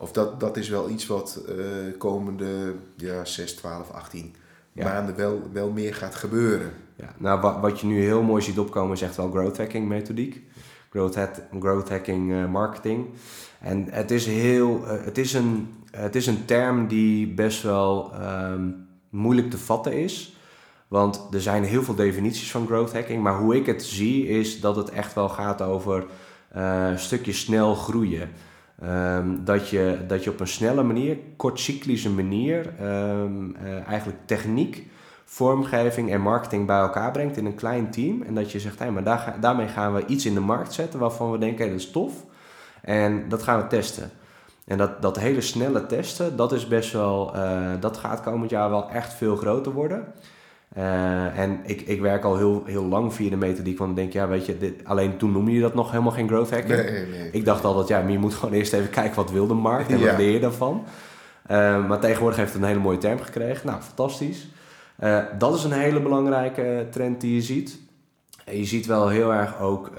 of 0.00 0.12
dat, 0.12 0.40
dat 0.40 0.56
is 0.56 0.68
wel 0.68 0.90
iets 0.90 1.06
wat 1.06 1.42
uh, 1.48 1.64
komende 1.98 2.74
ja, 2.96 3.24
6, 3.24 3.54
12, 3.54 3.90
18 3.90 4.34
maanden 4.72 5.16
wel, 5.16 5.42
wel 5.52 5.70
meer 5.70 5.94
gaat 5.94 6.14
gebeuren. 6.14 6.72
Ja, 6.96 7.14
nou, 7.18 7.40
wat, 7.40 7.60
wat 7.60 7.80
je 7.80 7.86
nu 7.86 8.00
heel 8.02 8.22
mooi 8.22 8.42
ziet 8.42 8.58
opkomen 8.58 8.92
is 8.92 9.02
echt 9.02 9.16
wel 9.16 9.30
growth 9.30 9.56
hacking 9.56 9.88
methodiek. 9.88 10.42
Growth, 10.90 11.14
hat, 11.14 11.42
growth 11.60 11.88
hacking 11.88 12.30
uh, 12.30 12.50
marketing. 12.50 13.08
En 13.60 13.86
het 13.90 14.10
is, 14.10 14.26
heel, 14.26 14.82
uh, 14.84 15.04
het, 15.04 15.18
is 15.18 15.32
een, 15.32 15.74
het 15.90 16.16
is 16.16 16.26
een 16.26 16.44
term 16.44 16.86
die 16.86 17.34
best 17.34 17.62
wel 17.62 18.12
um, 18.22 18.86
moeilijk 19.08 19.50
te 19.50 19.58
vatten 19.58 19.92
is. 19.92 20.36
Want 20.88 21.28
er 21.30 21.40
zijn 21.40 21.64
heel 21.64 21.82
veel 21.82 21.94
definities 21.94 22.50
van 22.50 22.66
growth 22.66 22.92
hacking. 22.92 23.22
Maar 23.22 23.38
hoe 23.38 23.56
ik 23.56 23.66
het 23.66 23.82
zie 23.82 24.26
is 24.26 24.60
dat 24.60 24.76
het 24.76 24.90
echt 24.90 25.14
wel 25.14 25.28
gaat 25.28 25.62
over 25.62 26.06
een 26.50 26.98
stukje 26.98 27.32
snel 27.32 27.74
groeien. 27.74 28.28
Um, 28.84 29.44
dat, 29.44 29.68
je, 29.68 29.98
dat 30.06 30.24
je 30.24 30.30
op 30.30 30.40
een 30.40 30.46
snelle 30.46 30.82
manier, 30.82 31.18
kortcyclische 31.36 32.10
manier, 32.10 32.72
um, 32.82 33.56
uh, 33.62 33.86
eigenlijk 33.86 34.18
techniek, 34.24 34.86
vormgeving 35.24 36.10
en 36.10 36.20
marketing 36.20 36.66
bij 36.66 36.78
elkaar 36.78 37.10
brengt 37.10 37.36
in 37.36 37.46
een 37.46 37.54
klein 37.54 37.90
team. 37.90 38.22
En 38.22 38.34
dat 38.34 38.52
je 38.52 38.60
zegt, 38.60 38.78
hey, 38.78 38.90
maar 38.90 39.04
daar, 39.04 39.36
daarmee 39.40 39.68
gaan 39.68 39.94
we 39.94 40.06
iets 40.06 40.26
in 40.26 40.34
de 40.34 40.40
markt 40.40 40.72
zetten 40.72 41.00
waarvan 41.00 41.30
we 41.30 41.38
denken, 41.38 41.58
hey, 41.58 41.68
dat 41.68 41.80
is 41.80 41.90
tof. 41.90 42.12
En 42.82 43.28
dat 43.28 43.42
gaan 43.42 43.60
we 43.60 43.66
testen. 43.66 44.10
En 44.64 44.78
dat, 44.78 45.02
dat 45.02 45.18
hele 45.18 45.40
snelle 45.40 45.86
testen, 45.86 46.36
dat 46.36 46.52
is 46.52 46.68
best 46.68 46.92
wel, 46.92 47.36
uh, 47.36 47.70
dat 47.80 47.96
gaat 47.96 48.20
komend 48.20 48.50
jaar 48.50 48.70
wel 48.70 48.90
echt 48.90 49.12
veel 49.12 49.36
groter 49.36 49.72
worden. 49.72 50.12
Uh, 50.76 51.38
en 51.38 51.60
ik, 51.62 51.80
ik 51.80 52.00
werk 52.00 52.24
al 52.24 52.36
heel, 52.36 52.62
heel 52.66 52.84
lang 52.84 53.14
via 53.14 53.30
de 53.30 53.36
methodiek, 53.36 53.78
want 53.78 53.90
ik 53.90 53.96
denk, 53.96 54.12
ja, 54.12 54.28
weet 54.28 54.46
je, 54.46 54.58
dit, 54.58 54.84
alleen 54.84 55.16
toen 55.16 55.32
noemde 55.32 55.52
je 55.52 55.60
dat 55.60 55.74
nog 55.74 55.90
helemaal 55.90 56.12
geen 56.12 56.28
growth 56.28 56.50
hacking. 56.50 56.82
Nee, 56.82 57.06
nee, 57.06 57.30
ik 57.32 57.44
dacht 57.44 57.64
altijd, 57.64 57.88
ja, 57.88 58.00
maar 58.00 58.12
je 58.12 58.18
moet 58.18 58.34
gewoon 58.34 58.54
eerst 58.54 58.72
even 58.72 58.90
kijken 58.90 59.16
wat 59.16 59.30
wil 59.30 59.46
de 59.46 59.54
markt 59.54 59.90
en 59.90 60.00
wat 60.00 60.16
leer 60.16 60.32
je 60.32 60.40
daarvan. 60.40 60.84
Uh, 61.50 61.86
maar 61.86 62.00
tegenwoordig 62.00 62.38
heeft 62.38 62.52
het 62.52 62.62
een 62.62 62.68
hele 62.68 62.80
mooie 62.80 62.98
term 62.98 63.20
gekregen. 63.20 63.66
Nou, 63.66 63.80
fantastisch. 63.80 64.48
Uh, 65.00 65.18
dat 65.38 65.54
is 65.54 65.64
een 65.64 65.72
hele 65.72 66.00
belangrijke 66.00 66.86
trend 66.90 67.20
die 67.20 67.34
je 67.34 67.42
ziet. 67.42 67.78
En 68.44 68.56
je 68.56 68.64
ziet 68.64 68.86
wel 68.86 69.08
heel 69.08 69.32
erg 69.32 69.60
ook 69.60 69.90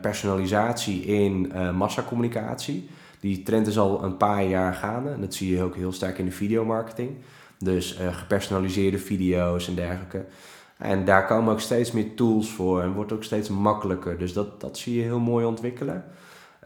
personalisatie 0.00 1.04
in 1.04 1.52
massacommunicatie. 1.74 2.88
Die 3.20 3.42
trend 3.42 3.66
is 3.66 3.78
al 3.78 4.04
een 4.04 4.16
paar 4.16 4.44
jaar 4.44 4.74
gaande. 4.74 5.10
En 5.10 5.20
dat 5.20 5.34
zie 5.34 5.56
je 5.56 5.62
ook 5.62 5.74
heel 5.74 5.92
sterk 5.92 6.18
in 6.18 6.24
de 6.24 6.30
videomarketing. 6.30 7.10
Dus 7.64 8.00
uh, 8.00 8.14
gepersonaliseerde 8.14 8.98
video's 8.98 9.68
en 9.68 9.74
dergelijke. 9.74 10.24
En 10.78 11.04
daar 11.04 11.26
komen 11.26 11.52
ook 11.52 11.60
steeds 11.60 11.92
meer 11.92 12.14
tools 12.14 12.50
voor 12.50 12.82
en 12.82 12.92
wordt 12.92 13.12
ook 13.12 13.24
steeds 13.24 13.48
makkelijker. 13.48 14.18
Dus 14.18 14.32
dat, 14.32 14.60
dat 14.60 14.78
zie 14.78 14.96
je 14.96 15.02
heel 15.02 15.18
mooi 15.18 15.44
ontwikkelen. 15.44 16.04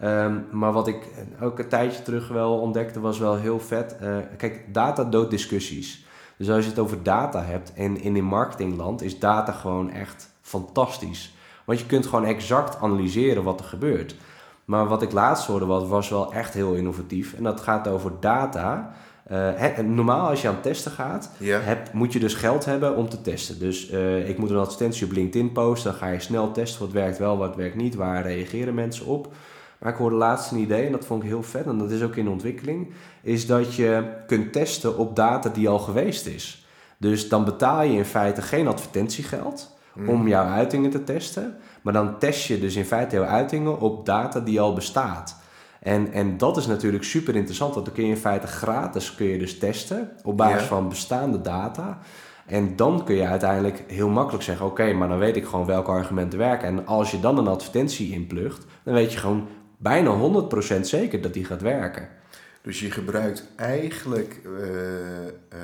Um, 0.03 0.47
maar 0.51 0.73
wat 0.73 0.89
ik 0.89 1.09
ook 1.41 1.59
een 1.59 1.69
tijdje 1.69 2.03
terug 2.03 2.29
wel 2.29 2.59
ontdekte 2.59 3.01
was 3.01 3.19
wel 3.19 3.37
heel 3.37 3.61
vet. 3.61 3.97
Uh, 4.03 4.17
kijk, 4.37 4.75
data 4.75 5.05
doodt 5.05 5.31
discussies. 5.31 6.05
Dus 6.37 6.51
als 6.51 6.65
je 6.65 6.71
het 6.71 6.79
over 6.79 7.03
data 7.03 7.43
hebt 7.43 7.73
en 7.73 8.01
in 8.01 8.17
een 8.17 8.25
marketingland 8.25 9.03
is 9.03 9.19
data 9.19 9.53
gewoon 9.53 9.91
echt 9.91 10.31
fantastisch. 10.41 11.35
Want 11.65 11.79
je 11.79 11.87
kunt 11.87 12.07
gewoon 12.07 12.25
exact 12.25 12.81
analyseren 12.81 13.43
wat 13.45 13.61
er 13.61 13.67
gebeurt. 13.67 14.17
Maar 14.65 14.89
wat 14.89 15.03
ik 15.03 15.13
laatst 15.13 15.47
hoorde 15.47 15.67
was, 15.67 15.89
was 15.89 16.09
wel 16.09 16.33
echt 16.33 16.55
heel 16.55 16.75
innovatief. 16.75 17.35
En 17.35 17.43
dat 17.43 17.61
gaat 17.61 17.89
over 17.89 18.13
data 18.21 18.95
Uh, 19.33 19.79
normaal 19.79 20.29
als 20.29 20.43
je 20.43 20.49
aan 20.49 20.55
het 20.55 20.63
testen 20.63 20.93
gaat, 20.93 21.31
heb, 21.41 21.93
moet 21.93 22.13
je 22.13 22.19
dus 22.19 22.35
geld 22.35 22.65
hebben 22.65 22.97
om 22.97 23.09
te 23.09 23.21
testen. 23.21 23.59
Dus 23.59 23.91
uh, 23.91 24.29
ik 24.29 24.39
moet 24.39 24.51
een 24.51 24.57
advertentie 24.57 25.07
op 25.07 25.13
LinkedIn 25.13 25.53
posten, 25.53 25.91
dan 25.91 26.01
ga 26.01 26.09
je 26.09 26.21
snel 26.21 26.53
testen 26.53 26.81
wat 26.81 26.93
werkt 26.93 27.19
wel, 27.19 27.39
wat 27.39 27.57
werkt 27.57 27.77
niet, 27.77 27.95
waar 27.95 28.23
reageren 28.23 28.75
mensen 28.75 29.07
op. 29.07 29.33
Maar 29.79 29.93
ik 29.93 29.99
hoorde 29.99 30.17
laatst 30.17 30.51
een 30.51 30.59
idee, 30.59 30.87
en 30.87 30.93
dat 30.93 31.05
vond 31.05 31.23
ik 31.23 31.29
heel 31.29 31.43
vet, 31.43 31.67
en 31.67 31.79
dat 31.79 31.91
is 31.91 32.03
ook 32.03 32.17
in 32.17 32.29
ontwikkeling, 32.29 32.91
is 33.23 33.47
dat 33.47 33.75
je 33.75 34.05
kunt 34.27 34.53
testen 34.53 34.99
op 34.99 35.17
data 35.17 35.49
die 35.49 35.69
al 35.69 35.79
geweest 35.79 36.27
is. 36.27 36.67
Dus 36.99 37.29
dan 37.29 37.45
betaal 37.45 37.83
je 37.83 37.97
in 37.97 38.05
feite 38.05 38.43
geen 38.43 38.69
advertentiegeld 38.69 39.77
mm. 39.95 40.09
om 40.09 40.29
jouw 40.29 40.47
uitingen 40.47 40.91
te 40.91 41.05
testen, 41.05 41.57
maar 41.83 41.93
dan 41.93 42.19
test 42.19 42.47
je 42.47 42.61
dus 42.61 42.77
in 42.77 42.85
feite 42.85 43.17
jouw 43.17 43.25
uitingen 43.25 43.81
op 43.81 44.07
data 44.07 44.41
die 44.41 44.61
al 44.61 44.75
bestaat. 44.75 45.43
En, 45.85 46.13
en 46.13 46.37
dat 46.37 46.57
is 46.57 46.67
natuurlijk 46.67 47.05
super 47.05 47.37
interessant, 47.37 47.75
want 47.75 47.87
dan 47.87 47.95
kun 47.95 48.05
je 48.05 48.11
in 48.11 48.17
feite 48.17 48.47
gratis 48.47 49.15
kun 49.15 49.27
je 49.27 49.39
dus 49.39 49.59
testen 49.59 50.11
op 50.23 50.37
basis 50.37 50.67
van 50.67 50.89
bestaande 50.89 51.41
data. 51.41 51.99
En 52.47 52.77
dan 52.77 53.05
kun 53.05 53.15
je 53.15 53.27
uiteindelijk 53.27 53.85
heel 53.87 54.09
makkelijk 54.09 54.45
zeggen: 54.45 54.67
Oké, 54.67 54.93
maar 54.93 55.09
dan 55.09 55.19
weet 55.19 55.37
ik 55.37 55.45
gewoon 55.45 55.67
welke 55.67 55.91
argumenten 55.91 56.39
werken. 56.39 56.69
En 56.69 56.87
als 56.87 57.11
je 57.11 57.21
dan 57.21 57.39
een 57.39 57.47
advertentie 57.47 58.13
inplugt, 58.13 58.67
dan 58.83 58.95
weet 58.95 59.13
je 59.13 59.19
gewoon 59.19 59.49
bijna 59.77 60.17
100% 60.77 60.81
zeker 60.81 61.21
dat 61.21 61.35
die 61.35 61.45
gaat 61.45 61.63
werken. 61.63 62.09
Dus 62.63 62.81
je 62.81 62.91
gebruikt 62.91 63.49
eigenlijk 63.57 64.41
uh, 64.47 64.61
uh, 64.61 65.59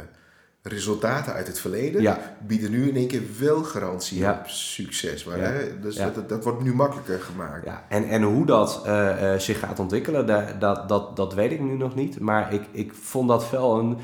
resultaten 0.62 1.32
uit 1.32 1.46
het 1.46 1.60
verleden, 1.60 2.16
bieden 2.46 2.70
nu 2.70 2.88
in 2.88 2.96
één 2.96 3.08
keer 3.08 3.22
wel 3.38 3.62
garantie 3.62 4.28
op 4.28 4.46
succes. 4.46 5.24
Maar, 5.24 5.38
hè? 5.38 5.80
Dus 5.80 5.96
dat, 5.96 6.28
dat, 6.28 6.44
wordt 6.44 6.62
nu 6.62 6.74
makkelijker 6.74 7.20
gemaakt. 7.20 7.64
Ja. 7.64 7.84
En, 7.88 8.08
en 8.08 8.22
hoe 8.22 8.46
dat 8.46 8.82
uh, 8.86 9.34
zich 9.34 9.58
gaat 9.58 9.78
ontwikkelen, 9.78 10.26
dat, 10.26 10.60
dat, 10.60 10.88
dat, 10.88 11.16
dat 11.16 11.34
weet 11.34 11.52
ik 11.52 11.60
nu 11.60 11.76
nog 11.76 11.94
niet. 11.94 12.20
Maar 12.20 12.52
ik, 12.52 12.62
ik 12.70 12.92
vond 12.94 13.28
dat 13.28 13.50
wel 13.50 13.78
een 13.78 13.98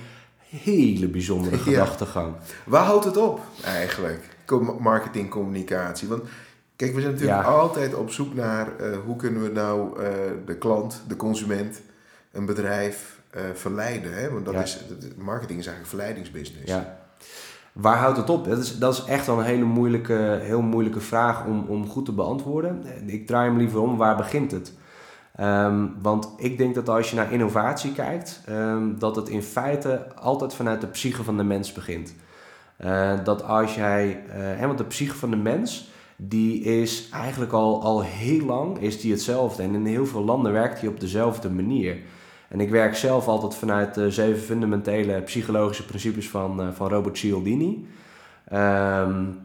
hele 0.49 1.09
bijzondere 1.09 1.59
gedachtegang. 1.69 2.35
Waar 2.65 2.85
houdt 2.85 3.05
het 3.05 3.17
op 3.17 3.41
eigenlijk? 3.65 4.37
Marketing, 4.79 5.31
communicatie. 5.31 6.09
Want 6.09 6.23
Kijk, 6.77 6.95
we 6.95 7.01
zijn 7.01 7.13
natuurlijk 7.13 7.47
altijd 7.47 7.95
op 7.95 8.11
zoek 8.11 8.35
naar 8.35 8.69
uh, 8.81 8.97
hoe 9.05 9.17
kunnen 9.17 9.43
we 9.43 9.49
nou 9.49 9.99
de 10.47 10.57
klant, 10.59 11.03
de 11.09 11.17
consument, 11.17 11.81
een 12.33 12.47
bedrijf 12.47 13.16
uh, 13.37 13.43
verleiden. 13.55 14.15
Hè? 14.15 14.31
Want 14.31 14.45
dat 14.45 14.55
is, 14.55 14.79
marketing 15.17 15.59
is 15.59 15.67
eigenlijk 15.67 15.81
een 15.81 15.99
verleidingsbusiness. 15.99 16.73
Ja. 16.73 16.99
Waar 17.73 17.97
houdt 17.97 18.17
het 18.17 18.31
op? 18.31 18.45
Dat 18.45 18.59
is, 18.59 18.79
dat 18.79 18.93
is 18.93 19.05
echt 19.05 19.27
wel 19.27 19.39
een 19.39 19.45
hele 19.45 19.65
moeilijke, 19.65 20.39
heel 20.43 20.63
moeilijke 20.63 21.01
vraag 21.01 21.47
om, 21.47 21.65
om 21.69 21.89
goed 21.89 22.05
te 22.05 22.13
beantwoorden. 22.13 22.83
Ik 23.07 23.27
draai 23.27 23.49
hem 23.49 23.59
liever 23.59 23.81
om, 23.81 23.97
waar 23.97 24.17
begint 24.17 24.51
het? 24.51 24.73
Um, 25.41 25.95
want 26.03 26.29
ik 26.37 26.59
denk 26.59 26.75
dat 26.75 26.89
als 26.89 27.11
je 27.11 27.17
naar 27.17 27.33
innovatie 27.33 27.93
kijkt, 27.93 28.43
um, 28.49 28.99
dat 28.99 29.17
het 29.17 29.29
in 29.29 29.43
feite 29.43 30.07
altijd 30.15 30.55
vanuit 30.55 30.81
de 30.81 30.87
psyche 30.87 31.25
van 31.25 31.37
de 31.37 31.45
mens 31.45 31.73
begint. 31.73 32.15
Uh, 32.85 33.25
dat 33.25 33.43
als 33.43 33.75
jij, 33.75 34.23
uh, 34.27 34.35
hè, 34.35 34.67
want 34.67 34.79
de 34.79 34.85
psyche 34.85 35.15
van 35.15 35.31
de 35.31 35.37
mens, 35.37 35.91
die 36.17 36.63
is 36.63 37.09
eigenlijk 37.13 37.53
al, 37.53 37.83
al 37.83 38.03
heel 38.03 38.45
lang 38.45 38.79
is 38.79 39.01
die 39.01 39.13
hetzelfde. 39.13 39.63
En 39.63 39.75
in 39.75 39.87
heel 39.87 40.07
veel 40.07 40.25
landen 40.25 40.53
werkt 40.53 40.81
die 40.81 40.89
op 40.89 41.01
dezelfde 41.01 41.51
manier. 41.51 41.97
En 42.49 42.61
ik 42.61 42.71
werk 42.71 42.97
zelf 42.97 43.29
altijd 43.29 43.55
vanuit 43.55 43.95
de 43.95 44.11
zeven 44.11 44.43
fundamentele 44.43 45.21
psychologische 45.23 45.85
principes 45.85 46.29
van, 46.29 46.61
uh, 46.61 46.69
van 46.73 46.89
Robert 46.89 47.19
Cialdini. 47.19 47.87
Um, 48.53 49.39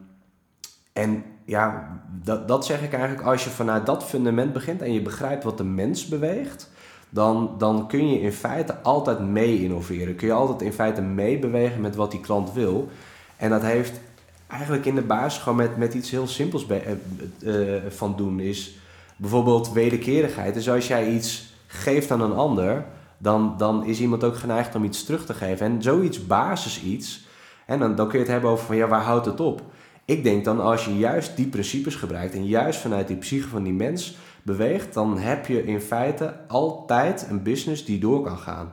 en 0.93 1.23
ja, 1.45 1.99
dat, 2.23 2.47
dat 2.47 2.65
zeg 2.65 2.81
ik 2.81 2.93
eigenlijk, 2.93 3.27
als 3.27 3.43
je 3.43 3.49
vanuit 3.49 3.85
dat 3.85 4.03
fundament 4.03 4.53
begint 4.53 4.81
en 4.81 4.93
je 4.93 5.01
begrijpt 5.01 5.43
wat 5.43 5.57
de 5.57 5.63
mens 5.63 6.07
beweegt, 6.07 6.69
dan, 7.09 7.55
dan 7.57 7.87
kun 7.87 8.09
je 8.09 8.21
in 8.21 8.31
feite 8.31 8.81
altijd 8.81 9.19
mee 9.19 9.63
innoveren. 9.63 10.15
Kun 10.15 10.27
je 10.27 10.33
altijd 10.33 10.61
in 10.61 10.73
feite 10.73 11.01
meebewegen 11.01 11.81
met 11.81 11.95
wat 11.95 12.11
die 12.11 12.19
klant 12.19 12.53
wil. 12.53 12.89
En 13.37 13.49
dat 13.49 13.61
heeft 13.61 13.99
eigenlijk 14.47 14.85
in 14.85 14.95
de 14.95 15.01
basis 15.01 15.41
gewoon 15.41 15.57
met, 15.57 15.77
met 15.77 15.93
iets 15.93 16.11
heel 16.11 16.27
simpels 16.27 16.65
bij, 16.65 16.97
uh, 17.43 17.81
van 17.89 18.13
doen. 18.17 18.39
Is 18.39 18.77
bijvoorbeeld 19.15 19.71
wederkerigheid. 19.71 20.53
Dus 20.53 20.69
als 20.69 20.87
jij 20.87 21.07
iets 21.07 21.50
geeft 21.71 22.11
aan 22.11 22.21
een 22.21 22.33
ander, 22.33 22.85
dan, 23.17 23.55
dan 23.57 23.85
is 23.85 23.99
iemand 23.99 24.23
ook 24.23 24.35
geneigd 24.35 24.75
om 24.75 24.83
iets 24.83 25.03
terug 25.03 25.25
te 25.25 25.33
geven. 25.33 25.65
En 25.65 25.81
zoiets 25.81 26.27
basis 26.27 26.83
iets, 26.83 27.27
en 27.65 27.79
dan, 27.79 27.95
dan 27.95 28.07
kun 28.07 28.19
je 28.19 28.23
het 28.23 28.33
hebben 28.33 28.49
over 28.49 28.65
van 28.65 28.75
ja, 28.75 28.87
waar 28.87 29.01
houdt 29.01 29.25
het 29.25 29.39
op? 29.39 29.61
Ik 30.05 30.23
denk 30.23 30.45
dan 30.45 30.59
als 30.59 30.85
je 30.85 30.97
juist 30.97 31.35
die 31.35 31.47
principes 31.47 31.95
gebruikt 31.95 32.33
en 32.33 32.45
juist 32.45 32.79
vanuit 32.79 33.07
die 33.07 33.17
psyche 33.17 33.47
van 33.47 33.63
die 33.63 33.73
mens 33.73 34.17
beweegt, 34.43 34.93
dan 34.93 35.17
heb 35.17 35.45
je 35.45 35.63
in 35.63 35.81
feite 35.81 36.33
altijd 36.47 37.27
een 37.29 37.43
business 37.43 37.85
die 37.85 37.99
door 37.99 38.21
kan 38.21 38.37
gaan. 38.37 38.71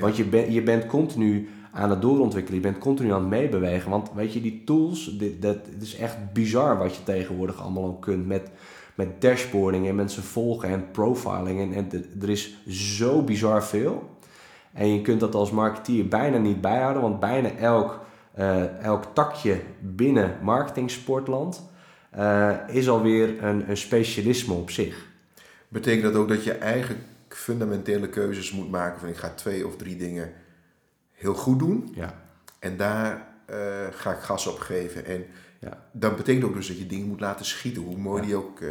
Want 0.00 0.16
je, 0.16 0.24
ben, 0.24 0.52
je 0.52 0.62
bent 0.62 0.86
continu 0.86 1.48
aan 1.72 1.90
het 1.90 2.02
doorontwikkelen. 2.02 2.60
Je 2.60 2.66
bent 2.66 2.78
continu 2.78 3.12
aan 3.12 3.20
het 3.20 3.30
meebewegen. 3.30 3.90
Want 3.90 4.10
weet 4.14 4.32
je, 4.32 4.40
die 4.40 4.62
tools, 4.64 5.18
dit, 5.18 5.42
dat, 5.42 5.56
het 5.72 5.82
is 5.82 5.96
echt 5.96 6.32
bizar 6.32 6.78
wat 6.78 6.96
je 6.96 7.02
tegenwoordig 7.02 7.62
allemaal 7.62 7.84
ook 7.84 8.02
kunt 8.02 8.26
met, 8.26 8.50
met 9.06 9.20
dashboarding 9.20 9.88
en 9.88 9.94
mensen 9.94 10.22
volgen 10.22 10.68
en 10.68 10.90
profiling. 10.90 11.60
En, 11.60 11.72
en 11.72 12.04
er 12.22 12.30
is 12.30 12.56
zo 12.68 13.22
bizar 13.22 13.64
veel. 13.64 14.10
En 14.72 14.94
je 14.94 15.02
kunt 15.02 15.20
dat 15.20 15.34
als 15.34 15.50
marketeer 15.50 16.08
bijna 16.08 16.38
niet 16.38 16.60
bijhouden, 16.60 17.02
want 17.02 17.20
bijna 17.20 17.50
elk, 17.50 18.00
uh, 18.38 18.78
elk 18.78 19.04
takje 19.14 19.60
binnen 19.80 20.38
marketing 20.42 20.90
sportland 20.90 21.70
uh, 22.16 22.56
is 22.66 22.88
alweer 22.88 23.44
een, 23.44 23.70
een 23.70 23.76
specialisme 23.76 24.54
op 24.54 24.70
zich. 24.70 25.06
Betekent 25.68 26.02
dat 26.02 26.22
ook 26.22 26.28
dat 26.28 26.44
je 26.44 26.52
eigen 26.52 26.96
fundamentele 27.28 28.08
keuzes 28.08 28.52
moet 28.52 28.70
maken 28.70 29.00
van 29.00 29.08
ik 29.08 29.16
ga 29.16 29.28
twee 29.28 29.66
of 29.66 29.76
drie 29.76 29.96
dingen 29.96 30.32
heel 31.12 31.34
goed 31.34 31.58
doen. 31.58 31.92
Ja. 31.94 32.14
En 32.58 32.76
daar 32.76 33.26
uh, 33.50 33.56
ga 33.90 34.12
ik 34.12 34.18
gas 34.18 34.46
op 34.46 34.58
geven. 34.58 35.06
En 35.06 35.24
ja. 35.62 35.78
dat 35.92 36.16
betekent 36.16 36.44
ook 36.44 36.54
dus 36.54 36.68
dat 36.68 36.78
je 36.78 36.86
dingen 36.86 37.08
moet 37.08 37.20
laten 37.20 37.46
schieten, 37.46 37.82
hoe 37.82 37.96
mooi 37.96 38.22
die 38.22 38.36
ook 38.36 38.60
uh, 38.60 38.68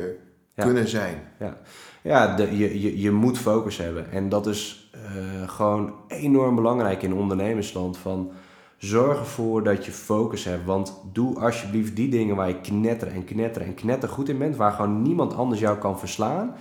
kunnen 0.55 0.87
zijn. 0.87 1.21
Ja, 1.39 1.57
ja 2.01 2.35
de, 2.35 2.57
je, 2.57 2.81
je, 2.81 2.99
je 2.99 3.11
moet 3.11 3.37
focus 3.37 3.77
hebben. 3.77 4.11
En 4.11 4.29
dat 4.29 4.47
is 4.47 4.91
uh, 4.95 5.49
gewoon 5.49 5.93
enorm 6.07 6.55
belangrijk 6.55 7.03
in 7.03 7.13
ondernemersland. 7.13 7.97
Van 7.97 8.31
zorg 8.77 9.19
ervoor 9.19 9.63
dat 9.63 9.85
je 9.85 9.91
focus 9.91 10.43
hebt. 10.43 10.65
Want 10.65 11.01
doe 11.13 11.39
alsjeblieft 11.39 11.95
die 11.95 12.09
dingen 12.09 12.35
waar 12.35 12.47
je 12.47 12.61
knetter 12.61 13.07
en 13.07 13.23
knetter 13.23 13.61
en 13.61 13.73
knetter 13.73 14.09
goed 14.09 14.29
in 14.29 14.37
bent. 14.37 14.55
Waar 14.55 14.71
gewoon 14.71 15.01
niemand 15.01 15.33
anders 15.33 15.59
jou 15.59 15.77
kan 15.77 15.99
verslaan. 15.99 16.55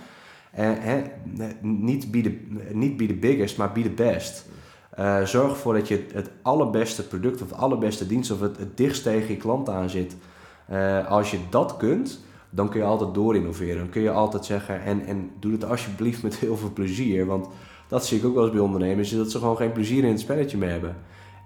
En, 0.51 0.81
hè, 0.81 1.01
niet, 1.61 2.11
be 2.11 2.21
the, 2.21 2.39
niet 2.73 2.97
be 2.97 3.05
the 3.05 3.13
biggest, 3.13 3.57
maar 3.57 3.71
be 3.71 3.81
the 3.81 3.89
best. 3.89 4.45
Uh, 4.99 5.23
zorg 5.23 5.49
ervoor 5.49 5.73
dat 5.73 5.87
je 5.87 6.05
het 6.13 6.29
allerbeste 6.41 7.07
product 7.07 7.41
of 7.41 7.49
het 7.49 7.59
allerbeste 7.59 8.07
dienst 8.07 8.31
of 8.31 8.39
het, 8.39 8.57
het 8.57 8.77
dichtst 8.77 9.03
tegen 9.03 9.29
je 9.29 9.37
klant 9.37 9.69
aan 9.69 9.89
zit. 9.89 10.15
Uh, 10.71 11.07
als 11.07 11.31
je 11.31 11.37
dat 11.49 11.77
kunt, 11.77 12.19
dan 12.49 12.69
kun 12.69 12.79
je 12.79 12.85
altijd 12.85 13.13
door 13.13 13.35
innoveren. 13.35 13.77
Dan 13.77 13.89
kun 13.89 14.01
je 14.01 14.11
altijd 14.11 14.45
zeggen, 14.45 14.83
en, 14.83 15.05
en 15.05 15.31
doe 15.39 15.51
het 15.51 15.65
alsjeblieft 15.65 16.23
met 16.23 16.35
heel 16.35 16.57
veel 16.57 16.73
plezier. 16.73 17.25
Want 17.25 17.47
dat 17.87 18.05
zie 18.05 18.17
ik 18.17 18.25
ook 18.25 18.33
wel 18.33 18.43
eens 18.43 18.53
bij 18.53 18.61
ondernemers, 18.61 19.15
dat 19.15 19.31
ze 19.31 19.37
gewoon 19.37 19.57
geen 19.57 19.71
plezier 19.71 20.03
in 20.03 20.11
het 20.11 20.19
spelletje 20.19 20.57
meer 20.57 20.69
hebben. 20.69 20.95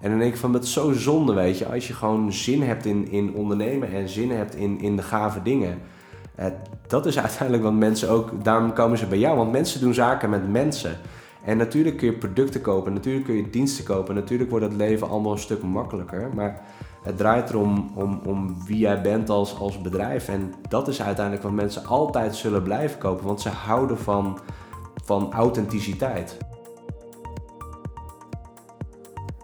En 0.01 0.10
dan 0.10 0.19
denk 0.19 0.34
ik 0.34 0.39
van, 0.39 0.53
het 0.53 0.63
is 0.63 0.73
zo 0.73 0.91
zonde, 0.91 1.34
weet 1.34 1.58
je. 1.58 1.65
Als 1.65 1.88
je 1.88 1.93
gewoon 1.93 2.34
zin 2.34 2.62
hebt 2.62 2.86
in, 2.86 3.12
in 3.12 3.34
ondernemen 3.34 3.91
en 3.91 4.10
zin 4.10 4.31
hebt 4.31 4.55
in, 4.55 4.81
in 4.81 4.95
de 4.95 5.01
gave 5.01 5.41
dingen. 5.41 5.79
Uh, 6.39 6.45
dat 6.88 7.05
is 7.05 7.19
uiteindelijk 7.19 7.63
wat 7.63 7.73
mensen 7.73 8.10
ook, 8.10 8.43
daarom 8.43 8.73
komen 8.73 8.97
ze 8.97 9.05
bij 9.05 9.17
jou. 9.17 9.38
Want 9.38 9.51
mensen 9.51 9.81
doen 9.81 9.93
zaken 9.93 10.29
met 10.29 10.51
mensen. 10.51 10.97
En 11.45 11.58
natuurlijk 11.58 11.97
kun 11.97 12.08
je 12.08 12.17
producten 12.17 12.62
kopen, 12.62 12.93
natuurlijk 12.93 13.25
kun 13.25 13.36
je 13.36 13.49
diensten 13.49 13.86
kopen, 13.86 14.15
natuurlijk 14.15 14.49
wordt 14.49 14.65
het 14.65 14.75
leven 14.75 15.10
allemaal 15.10 15.31
een 15.31 15.38
stuk 15.38 15.63
makkelijker. 15.63 16.29
Maar 16.36 16.62
het 17.03 17.17
draait 17.17 17.49
erom 17.49 17.91
om, 17.95 18.19
om 18.25 18.65
wie 18.65 18.77
jij 18.77 19.01
bent 19.01 19.29
als, 19.29 19.60
als 19.60 19.81
bedrijf. 19.81 20.27
En 20.27 20.53
dat 20.69 20.88
is 20.88 21.01
uiteindelijk 21.01 21.45
wat 21.45 21.53
mensen 21.55 21.86
altijd 21.86 22.36
zullen 22.36 22.63
blijven 22.63 22.99
kopen, 22.99 23.25
want 23.25 23.41
ze 23.41 23.49
houden 23.49 23.97
van, 23.97 24.39
van 25.03 25.34
authenticiteit. 25.34 26.38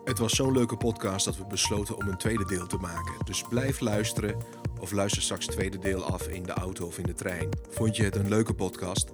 Het 0.04 0.20
was 0.20 0.32
zo'n 0.32 0.54
leuke 0.54 0.78
podcast 0.78 1.26
dat 1.26 1.38
we 1.38 1.46
besloten 1.50 1.98
om 1.98 2.08
een 2.08 2.18
tweede 2.18 2.46
deel 2.46 2.68
te 2.68 2.78
maken. 2.78 3.14
Dus 3.24 3.44
blijf 3.50 3.80
luisteren 3.80 4.36
of 4.80 4.92
luister 4.92 5.22
straks 5.22 5.46
het 5.46 5.56
tweede 5.56 5.80
deel 5.80 6.04
af 6.04 6.28
in 6.28 6.44
de 6.44 6.54
auto 6.54 6.86
of 6.86 6.98
in 6.98 7.06
de 7.06 7.14
trein. 7.14 7.50
Vond 7.70 7.96
je 7.96 8.04
het 8.04 8.16
een 8.16 8.30
leuke 8.30 8.54
podcast? 8.54 9.12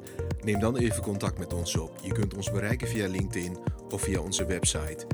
Neem 0.48 0.60
dan 0.60 0.78
even 0.78 1.04
contact 1.04 1.38
met 1.38 1.54
ons 1.54 1.78
op. 1.78 1.92
Je 2.02 2.12
kunt 2.12 2.36
ons 2.36 2.52
bereiken 2.52 2.88
via 2.88 3.08
LinkedIn 3.08 3.58
of 3.90 4.02
via 4.02 4.20
onze 4.20 4.46
website. 4.46 5.08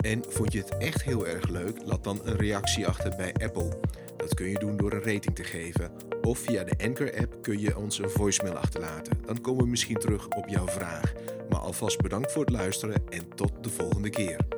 En 0.00 0.24
vond 0.28 0.52
je 0.52 0.58
het 0.58 0.76
echt 0.76 1.02
heel 1.02 1.26
erg 1.26 1.48
leuk? 1.48 1.78
Laat 1.84 2.04
dan 2.04 2.20
een 2.24 2.36
reactie 2.36 2.86
achter 2.86 3.16
bij 3.16 3.34
Apple. 3.42 3.78
Dat 4.16 4.34
kun 4.34 4.48
je 4.48 4.58
doen 4.58 4.76
door 4.76 4.92
een 4.92 5.02
rating 5.02 5.34
te 5.34 5.44
geven. 5.44 5.90
Of 6.22 6.38
via 6.38 6.64
de 6.64 6.84
Anchor-app 6.84 7.42
kun 7.42 7.60
je 7.60 7.76
ons 7.76 7.98
een 7.98 8.10
voicemail 8.10 8.54
achterlaten. 8.54 9.18
Dan 9.26 9.40
komen 9.40 9.64
we 9.64 9.70
misschien 9.70 9.98
terug 9.98 10.28
op 10.28 10.48
jouw 10.48 10.68
vraag. 10.68 11.12
Maar 11.48 11.60
alvast 11.60 12.00
bedankt 12.00 12.32
voor 12.32 12.44
het 12.44 12.54
luisteren 12.54 13.02
en 13.08 13.28
tot 13.34 13.52
de 13.60 13.70
volgende 13.70 14.10
keer. 14.10 14.57